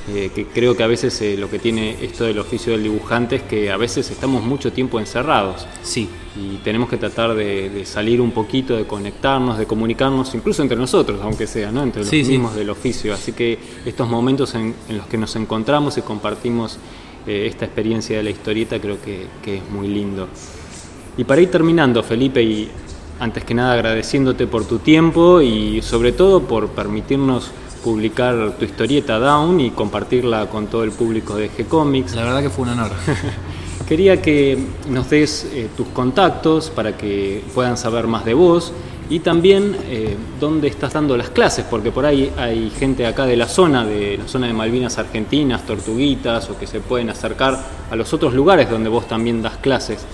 eh, 0.07 0.31
que 0.33 0.45
creo 0.47 0.75
que 0.75 0.81
a 0.83 0.87
veces 0.87 1.21
eh, 1.21 1.35
lo 1.37 1.49
que 1.51 1.59
tiene 1.59 1.97
esto 2.01 2.23
del 2.23 2.39
oficio 2.39 2.71
del 2.71 2.81
dibujante 2.83 3.35
es 3.35 3.43
que 3.43 3.69
a 3.69 3.77
veces 3.77 4.09
estamos 4.09 4.41
mucho 4.43 4.71
tiempo 4.71 4.97
encerrados 4.99 5.67
Sí, 5.83 6.09
y 6.35 6.55
tenemos 6.63 6.89
que 6.89 6.97
tratar 6.97 7.35
de, 7.35 7.69
de 7.69 7.85
salir 7.85 8.19
un 8.21 8.31
poquito, 8.31 8.75
de 8.75 8.85
conectarnos, 8.87 9.57
de 9.59 9.65
comunicarnos, 9.67 10.33
incluso 10.33 10.63
entre 10.63 10.77
nosotros, 10.77 11.19
aunque 11.21 11.45
sea, 11.45 11.71
¿no? 11.71 11.83
entre 11.83 12.01
los 12.01 12.09
Sí, 12.09 12.23
sí. 12.23 12.31
mismos 12.31 12.55
del 12.55 12.69
oficio. 12.71 13.13
Así 13.13 13.33
que 13.33 13.59
estos 13.85 14.07
momentos 14.09 14.55
en, 14.55 14.73
en 14.87 14.97
los 14.97 15.05
que 15.05 15.17
nos 15.17 15.35
encontramos 15.35 15.97
y 15.97 16.01
compartimos 16.01 16.79
eh, 17.29 17.45
esta 17.45 17.65
experiencia 17.65 18.17
de 18.17 18.23
la 18.23 18.31
historieta 18.31 18.79
creo 18.79 18.99
que, 18.99 19.27
que 19.43 19.57
es 19.57 19.69
muy 19.69 19.87
lindo. 19.87 20.27
Y 21.15 21.23
para 21.25 21.41
ir 21.41 21.51
terminando, 21.51 22.01
Felipe, 22.01 22.41
y 22.41 22.67
antes 23.19 23.43
que 23.43 23.53
nada 23.53 23.73
agradeciéndote 23.73 24.47
por 24.47 24.65
tu 24.65 24.79
tiempo 24.79 25.39
y 25.39 25.81
sobre 25.83 26.11
todo 26.11 26.41
por 26.41 26.69
permitirnos 26.69 27.51
publicar 27.83 28.53
tu 28.57 28.65
historieta 28.65 29.19
Down 29.19 29.59
y 29.59 29.69
compartirla 29.69 30.47
con 30.47 30.67
todo 30.67 30.83
el 30.83 30.91
público 30.91 31.35
de 31.35 31.51
G-Comics. 31.51 32.15
la 32.15 32.23
verdad 32.23 32.41
que 32.41 32.49
fue 32.49 32.63
un 32.63 32.69
honor. 32.69 32.91
Quería 33.87 34.21
que 34.21 34.57
nos 34.89 35.09
des 35.11 35.45
eh, 35.53 35.69
tus 35.77 35.87
contactos 35.89 36.71
para 36.71 36.97
que 36.97 37.43
puedan 37.53 37.77
saber 37.77 38.07
más 38.07 38.25
de 38.25 38.33
vos 38.33 38.73
y 39.09 39.19
también 39.19 39.75
eh, 39.85 40.15
dónde 40.39 40.67
estás 40.67 40.93
dando 40.93 41.17
las 41.17 41.29
clases, 41.31 41.65
porque 41.69 41.91
por 41.91 42.05
ahí 42.05 42.31
hay 42.37 42.69
gente 42.69 43.07
acá 43.07 43.25
de 43.25 43.35
la 43.35 43.47
zona, 43.47 43.83
de 43.83 44.17
la 44.19 44.27
zona 44.27 44.47
de 44.47 44.53
Malvinas 44.53 44.99
Argentinas, 44.99 45.65
Tortuguitas, 45.65 46.49
o 46.49 46.59
que 46.59 46.67
se 46.67 46.79
pueden 46.79 47.09
acercar 47.09 47.59
a 47.89 47.95
los 47.95 48.13
otros 48.13 48.33
lugares 48.33 48.69
donde 48.69 48.89
vos 48.89 49.07
también 49.07 49.41
das 49.41 49.57
clases. 49.57 50.05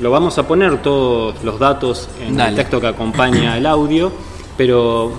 Lo 0.00 0.10
vamos 0.10 0.38
a 0.38 0.46
poner 0.46 0.80
todos 0.80 1.42
los 1.44 1.58
datos 1.58 2.08
en 2.26 2.40
el 2.40 2.54
texto 2.54 2.80
que 2.80 2.86
acompaña 2.86 3.58
el 3.58 3.66
audio, 3.66 4.12
pero 4.56 5.12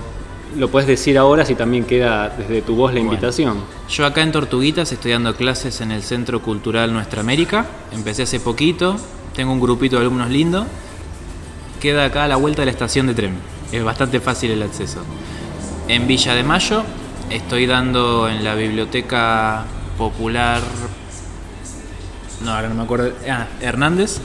lo 0.56 0.68
puedes 0.68 0.88
decir 0.88 1.16
ahora 1.16 1.44
si 1.44 1.54
también 1.54 1.84
queda 1.84 2.30
desde 2.30 2.62
tu 2.62 2.74
voz 2.74 2.92
la 2.92 3.00
invitación. 3.00 3.58
Yo 3.88 4.06
acá 4.06 4.22
en 4.22 4.32
Tortuguitas 4.32 4.90
estoy 4.90 5.12
dando 5.12 5.36
clases 5.36 5.80
en 5.80 5.92
el 5.92 6.02
Centro 6.02 6.42
Cultural 6.42 6.92
Nuestra 6.92 7.20
América. 7.20 7.66
Empecé 7.92 8.22
hace 8.22 8.40
poquito, 8.40 8.96
tengo 9.36 9.52
un 9.52 9.60
grupito 9.60 9.96
de 9.96 10.02
alumnos 10.02 10.30
lindo. 10.30 10.66
Queda 11.80 12.04
acá 12.04 12.24
a 12.24 12.28
la 12.28 12.36
vuelta 12.36 12.62
de 12.62 12.66
la 12.66 12.72
estación 12.72 13.06
de 13.06 13.14
tren. 13.14 13.34
Es 13.72 13.82
bastante 13.82 14.20
fácil 14.20 14.50
el 14.50 14.62
acceso. 14.62 15.02
En 15.88 16.06
Villa 16.06 16.34
de 16.34 16.42
Mayo 16.42 16.84
estoy 17.30 17.66
dando 17.66 18.28
en 18.28 18.44
la 18.44 18.54
Biblioteca 18.54 19.64
Popular. 19.96 20.60
No, 22.44 22.52
ahora 22.52 22.68
no 22.68 22.74
me 22.74 22.82
acuerdo. 22.82 23.12
Ah, 23.28 23.46
Hernández 23.60 24.20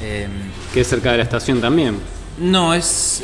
Em, 0.00 0.30
que 0.72 0.80
es 0.80 0.88
cerca 0.88 1.12
de 1.12 1.18
la 1.18 1.22
estación 1.22 1.60
también. 1.60 1.96
No, 2.38 2.74
es 2.74 3.22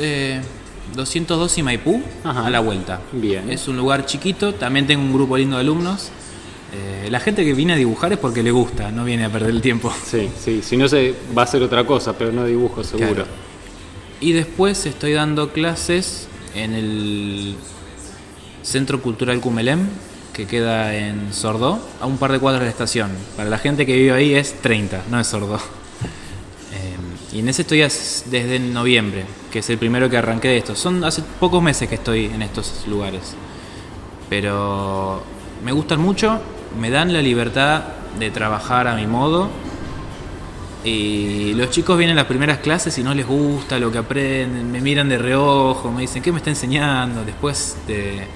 202 0.94 1.58
y 1.58 1.62
Maipú, 1.62 2.02
a 2.24 2.48
la 2.48 2.60
vuelta. 2.60 3.00
Bien. 3.12 3.50
Es 3.50 3.68
un 3.68 3.76
lugar 3.76 4.06
chiquito, 4.06 4.54
también 4.54 4.86
tengo 4.86 5.02
un 5.02 5.12
grupo 5.12 5.36
lindo 5.36 5.56
de 5.56 5.62
alumnos. 5.62 6.10
Eh, 6.72 7.08
la 7.10 7.18
gente 7.18 7.44
que 7.44 7.52
viene 7.52 7.72
a 7.72 7.76
dibujar 7.76 8.12
es 8.12 8.18
porque 8.18 8.42
le 8.42 8.52
gusta, 8.52 8.92
no 8.92 9.04
viene 9.04 9.24
a 9.24 9.30
perder 9.30 9.50
el 9.50 9.60
tiempo. 9.60 9.92
Sí, 10.06 10.30
sí, 10.38 10.62
si 10.62 10.76
no 10.76 10.88
se 10.88 11.14
va 11.36 11.42
a 11.42 11.44
hacer 11.44 11.62
otra 11.62 11.84
cosa, 11.84 12.16
pero 12.16 12.30
no 12.30 12.44
dibujo 12.44 12.84
seguro. 12.84 13.24
Y 14.20 14.32
después 14.32 14.84
estoy 14.84 15.12
dando 15.12 15.52
clases 15.52 16.28
en 16.54 16.74
el 16.74 17.56
Centro 18.62 19.00
Cultural 19.00 19.40
Cumelem, 19.40 19.88
que 20.34 20.46
queda 20.46 20.94
en 20.94 21.32
Sordó, 21.32 21.80
a 22.00 22.06
un 22.06 22.18
par 22.18 22.32
de 22.32 22.38
cuadras 22.38 22.60
de 22.60 22.66
la 22.66 22.70
estación. 22.70 23.10
Para 23.36 23.48
la 23.48 23.58
gente 23.58 23.86
que 23.86 23.96
vive 23.96 24.12
ahí 24.12 24.34
es 24.34 24.60
30, 24.60 25.04
no 25.10 25.18
es 25.18 25.26
Sordó. 25.26 25.58
Y 27.32 27.38
en 27.38 27.48
ese 27.48 27.62
estoy 27.62 27.78
desde 27.78 28.58
noviembre, 28.58 29.24
que 29.52 29.60
es 29.60 29.70
el 29.70 29.78
primero 29.78 30.10
que 30.10 30.16
arranqué 30.16 30.48
de 30.48 30.56
esto. 30.58 30.74
Son 30.74 31.04
hace 31.04 31.22
pocos 31.38 31.62
meses 31.62 31.88
que 31.88 31.94
estoy 31.94 32.24
en 32.24 32.42
estos 32.42 32.84
lugares. 32.88 33.34
Pero 34.28 35.22
me 35.64 35.70
gustan 35.70 36.00
mucho, 36.00 36.40
me 36.80 36.90
dan 36.90 37.12
la 37.12 37.22
libertad 37.22 37.84
de 38.18 38.32
trabajar 38.32 38.88
a 38.88 38.96
mi 38.96 39.06
modo. 39.06 39.48
Y 40.84 41.52
los 41.54 41.70
chicos 41.70 41.98
vienen 41.98 42.16
a 42.16 42.22
las 42.22 42.28
primeras 42.28 42.58
clases 42.58 42.96
y 42.96 43.02
no 43.02 43.14
les 43.14 43.26
gusta 43.26 43.78
lo 43.78 43.92
que 43.92 43.98
aprenden, 43.98 44.70
me 44.72 44.80
miran 44.80 45.08
de 45.08 45.18
reojo, 45.18 45.92
me 45.92 46.02
dicen, 46.02 46.22
¿qué 46.22 46.32
me 46.32 46.38
está 46.38 46.50
enseñando? 46.50 47.24
Después 47.24 47.76
de, 47.86 48.26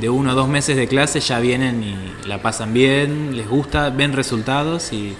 de 0.00 0.08
uno 0.10 0.32
o 0.32 0.34
dos 0.34 0.48
meses 0.48 0.76
de 0.76 0.86
clase 0.86 1.20
ya 1.20 1.40
vienen 1.40 1.82
y 1.82 2.28
la 2.28 2.42
pasan 2.42 2.74
bien, 2.74 3.34
les 3.34 3.48
gusta, 3.48 3.88
ven 3.88 4.12
resultados 4.12 4.92
y, 4.92 5.14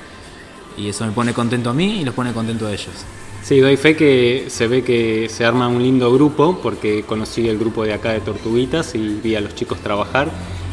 y 0.76 0.88
eso 0.88 1.06
me 1.06 1.12
pone 1.12 1.32
contento 1.32 1.70
a 1.70 1.74
mí 1.74 2.00
y 2.00 2.04
los 2.04 2.14
pone 2.14 2.32
contento 2.32 2.66
a 2.66 2.72
ellos. 2.72 3.06
Sí, 3.42 3.60
doy 3.60 3.76
fe 3.76 3.94
que 3.94 4.46
se 4.48 4.68
ve 4.68 4.82
que 4.82 5.28
se 5.28 5.44
arma 5.44 5.68
un 5.68 5.82
lindo 5.82 6.10
grupo, 6.10 6.60
porque 6.62 7.02
conocí 7.02 7.46
el 7.46 7.58
grupo 7.58 7.84
de 7.84 7.92
acá 7.92 8.12
de 8.12 8.20
Tortuguitas 8.20 8.94
y 8.94 9.20
vi 9.22 9.36
a 9.36 9.42
los 9.42 9.54
chicos 9.54 9.80
trabajar. 9.80 10.30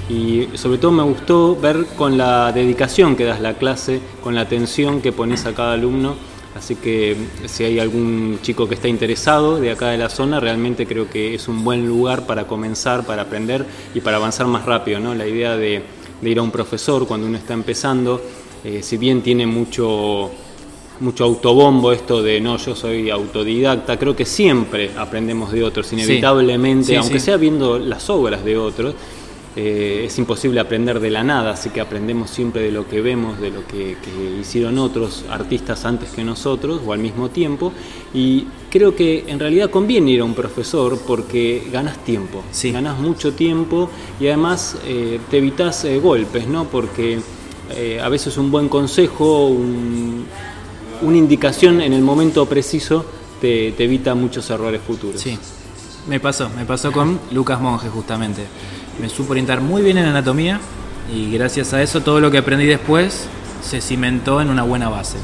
Y 0.10 0.50
sobre 0.56 0.78
todo 0.78 0.92
me 0.92 1.04
gustó 1.04 1.56
ver 1.56 1.86
con 1.96 2.18
la 2.18 2.52
dedicación 2.52 3.16
que 3.16 3.24
das 3.24 3.40
la 3.40 3.54
clase, 3.54 4.02
con 4.24 4.36
la 4.36 4.42
atención 4.42 5.02
que 5.02 5.12
pones 5.12 5.46
a 5.46 5.54
cada 5.54 5.74
alumno. 5.74 6.16
Así 6.56 6.76
que 6.76 7.16
si 7.46 7.64
hay 7.64 7.80
algún 7.80 8.40
chico 8.42 8.68
que 8.68 8.76
está 8.76 8.90
interesado 8.90 9.60
de 9.60 9.72
acá 9.72 9.90
de 9.90 9.98
la 9.98 10.10
zona, 10.10 10.40
realmente 10.40 10.86
creo 10.86 11.10
que 11.10 11.34
es 11.34 11.48
un 11.48 11.64
buen 11.64 11.88
lugar 11.88 12.26
para 12.26 12.46
comenzar, 12.46 13.06
para 13.06 13.24
aprender 13.24 13.66
y 13.94 14.02
para 14.02 14.18
avanzar 14.18 14.48
más 14.48 14.66
rápido. 14.66 15.00
¿no? 15.00 15.16
La 15.16 15.26
idea 15.26 15.56
de, 15.56 15.82
ir 16.22 16.40
a 16.40 16.42
un 16.42 16.52
profesor 16.52 17.08
cuando 17.08 17.26
uno 17.26 17.38
está 17.38 17.54
empezando, 17.54 18.22
eh, 18.66 18.84
si 18.84 18.98
bien 18.98 19.22
tiene 19.22 19.48
mucho 19.48 20.30
mucho 21.00 21.24
autobombo 21.24 21.92
esto 21.92 22.22
de 22.22 22.40
no, 22.40 22.58
yo 22.58 22.76
soy 22.76 23.10
autodidacta. 23.10 23.98
Creo 23.98 24.16
que 24.16 24.26
siempre 24.26 24.92
aprendemos 24.96 25.52
de 25.52 25.64
otros, 25.64 25.92
inevitablemente, 25.94 26.96
aunque 26.96 27.20
sea 27.20 27.38
viendo 27.38 27.80
las 27.80 28.10
obras 28.10 28.46
de 28.46 28.58
otros. 28.58 28.94
Eh, 29.56 30.04
es 30.06 30.18
imposible 30.18 30.62
aprender 30.62 31.00
de 31.02 31.10
la 31.10 31.24
nada, 31.24 31.52
así 31.52 31.70
que 31.72 31.82
aprendemos 31.82 32.30
siempre 32.30 32.62
de 32.62 32.72
lo 32.72 32.88
que 32.88 33.02
vemos, 33.02 33.40
de 33.40 33.52
lo 33.52 33.68
que, 33.68 33.98
hicieron 34.40 34.78
otros 34.78 35.26
artistas 35.30 35.84
antes 35.86 36.10
que 36.12 36.24
nosotros 36.24 36.82
o 36.86 36.94
al 36.94 37.00
mismo 37.00 37.30
tiempo. 37.30 37.74
Y 38.14 38.48
creo 38.70 38.96
que 38.96 39.26
en 39.28 39.40
realidad 39.40 39.70
conviene 39.70 40.12
ir 40.12 40.22
a 40.22 40.24
un 40.24 40.34
profesor 40.34 41.00
porque 41.06 41.68
ganas 41.72 41.98
tiempo, 42.04 42.44
ganas 42.64 42.98
mucho 42.98 43.34
tiempo 43.34 43.90
y 44.20 44.28
además 44.28 44.78
eh, 44.86 45.20
te 45.30 45.38
evitas 45.38 45.84
eh, 45.86 46.00
golpes, 46.00 46.48
¿no? 46.48 46.66
Porque 46.66 47.20
a 48.04 48.10
veces 48.10 48.38
un 48.38 48.52
buen 48.52 48.68
consejo, 48.68 49.48
un, 49.48 50.26
una 51.02 51.18
indicación 51.18 51.80
en 51.80 51.94
el 51.94 52.02
momento 52.02 52.46
preciso 52.46 53.06
te, 53.42 53.84
evita 53.84 54.14
muchos 54.16 54.50
errores 54.50 54.82
futuros. 54.82 55.20
Sí, 55.20 55.38
me 56.08 56.20
pasó, 56.20 56.50
me 56.50 56.66
pasó 56.66 56.92
con 56.92 57.20
Lucas 57.32 57.60
Monge 57.60 57.90
justamente. 57.90 58.46
Me 59.02 59.10
supo 59.10 59.32
orientar 59.32 59.62
muy 59.62 59.82
bien 59.82 59.98
en 59.98 60.06
anatomía 60.06 60.60
y 61.12 61.32
gracias 61.32 61.74
a 61.74 61.82
eso 61.82 62.02
todo 62.02 62.20
lo 62.20 62.30
que 62.30 62.38
aprendí 62.38 62.68
después 62.68 63.28
se 63.64 63.82
cimentó 63.82 64.40
en 64.42 64.50
una 64.50 64.62
buena 64.62 64.90
base. 64.90 65.18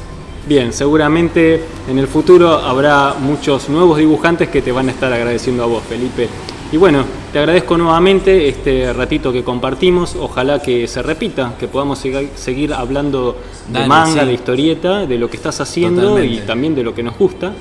Bien, 0.48 0.72
seguramente 0.72 1.62
en 1.88 1.98
el 1.98 2.08
futuro 2.08 2.50
habrá 2.54 3.14
muchos 3.20 3.68
nuevos 3.68 3.98
dibujantes 3.98 4.48
que 4.48 4.62
te 4.62 4.72
van 4.72 4.88
a 4.88 4.92
estar 4.92 5.12
agradeciendo 5.12 5.62
a 5.62 5.66
vos, 5.66 5.84
Felipe. 5.88 6.28
Y 6.72 6.76
bueno, 6.76 7.04
te 7.32 7.38
agradezco 7.38 7.78
nuevamente 7.78 8.48
este 8.48 8.92
ratito 8.92 9.32
que 9.32 9.44
compartimos. 9.44 10.16
Ojalá 10.16 10.60
que 10.60 10.88
se 10.88 11.00
repita, 11.00 11.54
que 11.58 11.68
podamos 11.68 12.02
seguir 12.34 12.74
hablando 12.74 13.38
de 13.68 13.86
manga, 13.86 14.24
de 14.24 14.32
historieta, 14.32 15.06
de 15.06 15.18
lo 15.18 15.30
que 15.30 15.36
estás 15.36 15.60
haciendo 15.60 16.22
y 16.22 16.38
también 16.40 16.74
de 16.74 16.82
lo 16.82 16.94
que 16.94 17.02
nos 17.04 17.16
gusta. 17.16 17.52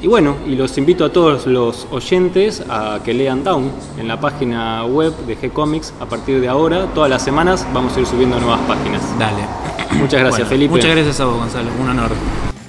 Y 0.00 0.06
bueno, 0.06 0.36
y 0.46 0.54
los 0.54 0.78
invito 0.78 1.04
a 1.04 1.12
todos 1.12 1.48
los 1.48 1.88
oyentes 1.90 2.62
a 2.68 3.00
que 3.04 3.12
lean 3.12 3.42
Down 3.42 3.72
en 3.98 4.06
la 4.06 4.20
página 4.20 4.84
web 4.84 5.12
de 5.26 5.36
G-Comics. 5.36 5.92
A 5.98 6.06
partir 6.06 6.40
de 6.40 6.46
ahora, 6.46 6.86
todas 6.94 7.10
las 7.10 7.24
semanas, 7.24 7.66
vamos 7.74 7.96
a 7.96 8.00
ir 8.00 8.06
subiendo 8.06 8.38
nuevas 8.38 8.60
páginas. 8.68 9.02
Dale. 9.18 9.42
Muchas 9.98 10.20
gracias, 10.20 10.48
Felipe. 10.48 10.70
Muchas 10.70 10.90
gracias 10.92 11.18
a 11.18 11.24
vos, 11.24 11.38
Gonzalo. 11.38 11.70
Un 11.80 11.88
honor. 11.88 12.12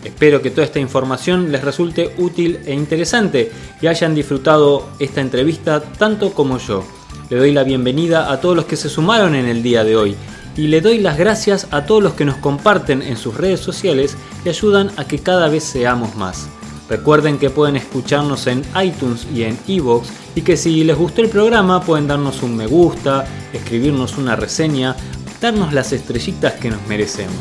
Espero 0.04 0.42
que 0.42 0.50
toda 0.50 0.65
esta 0.65 0.80
información 0.80 1.52
les 1.52 1.63
resulte 1.63 2.15
útil 2.18 2.62
e 2.65 2.74
interesante 2.74 3.52
y 3.80 3.86
hayan 3.86 4.15
disfrutado 4.15 4.89
esta 4.98 5.22
entrevista 5.22 5.82
tanto 5.82 6.34
como 6.34 6.58
yo. 6.58 6.84
Le 7.30 7.38
doy 7.38 7.52
la 7.52 7.63
bienvenida 7.63 8.32
a 8.32 8.42
todos 8.42 8.56
los 8.56 8.65
que 8.65 8.76
se 8.76 8.89
sumaron 8.89 9.36
en 9.36 9.46
el 9.46 9.62
día 9.62 9.84
de 9.84 9.96
hoy 9.96 10.15
y 10.58 10.68
le 10.68 10.82
doy 10.82 10.98
las 10.98 11.18
gracias 11.18 11.68
a 11.70 11.86
todos 11.86 12.02
los 12.02 12.13
que 12.13 12.26
nos 12.26 12.38
comparten 12.38 13.04
en 13.04 13.18
sus 13.18 13.38
redes 13.38 13.60
sociales 13.60 14.18
y 14.44 14.50
ayudan 14.50 14.89
a 14.98 15.06
que 15.06 15.20
cada 15.20 15.48
vez 15.48 15.63
seamos 15.63 16.15
más. 16.15 16.50
Recuerden 16.89 17.38
que 17.38 17.52
pueden 17.52 17.75
escucharnos 17.75 18.47
en 18.47 18.63
iTunes 18.82 19.28
y 19.34 19.43
en 19.43 19.58
Evox 19.67 20.10
y 20.36 20.41
que 20.41 20.58
si 20.58 20.84
les 20.84 20.97
gustó 20.97 21.21
el 21.21 21.30
programa 21.30 21.82
pueden 21.82 22.08
darnos 22.08 22.41
un 22.41 22.56
me 22.56 22.65
gusta, 22.65 23.28
escribirnos 23.54 24.17
una 24.17 24.36
reseña, 24.36 24.95
darnos 25.39 25.71
las 25.71 25.93
estrellitas 25.93 26.54
que 26.54 26.71
nos 26.71 26.86
merecemos. 26.88 27.36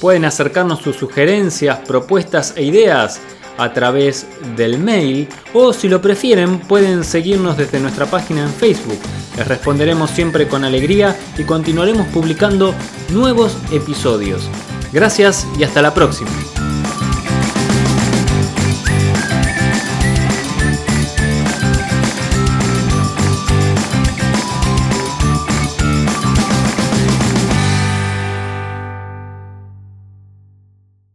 Pueden 0.00 0.26
acercarnos 0.26 0.80
sus 0.80 0.96
sugerencias, 0.96 1.78
propuestas 1.86 2.52
e 2.56 2.64
ideas 2.64 3.20
a 3.56 3.72
través 3.72 4.26
del 4.56 4.78
mail 4.78 5.28
o 5.54 5.72
si 5.72 5.88
lo 5.88 6.02
prefieren 6.02 6.58
pueden 6.58 7.04
seguirnos 7.04 7.56
desde 7.56 7.80
nuestra 7.80 8.06
página 8.06 8.42
en 8.42 8.52
Facebook. 8.52 8.98
Les 9.36 9.48
responderemos 9.48 10.10
siempre 10.10 10.46
con 10.46 10.64
alegría 10.64 11.16
y 11.38 11.44
continuaremos 11.44 12.06
publicando 12.08 12.74
nuevos 13.10 13.56
episodios. 13.72 14.48
Gracias 14.92 15.46
y 15.58 15.64
hasta 15.64 15.82
la 15.82 15.94
próxima. 15.94 16.30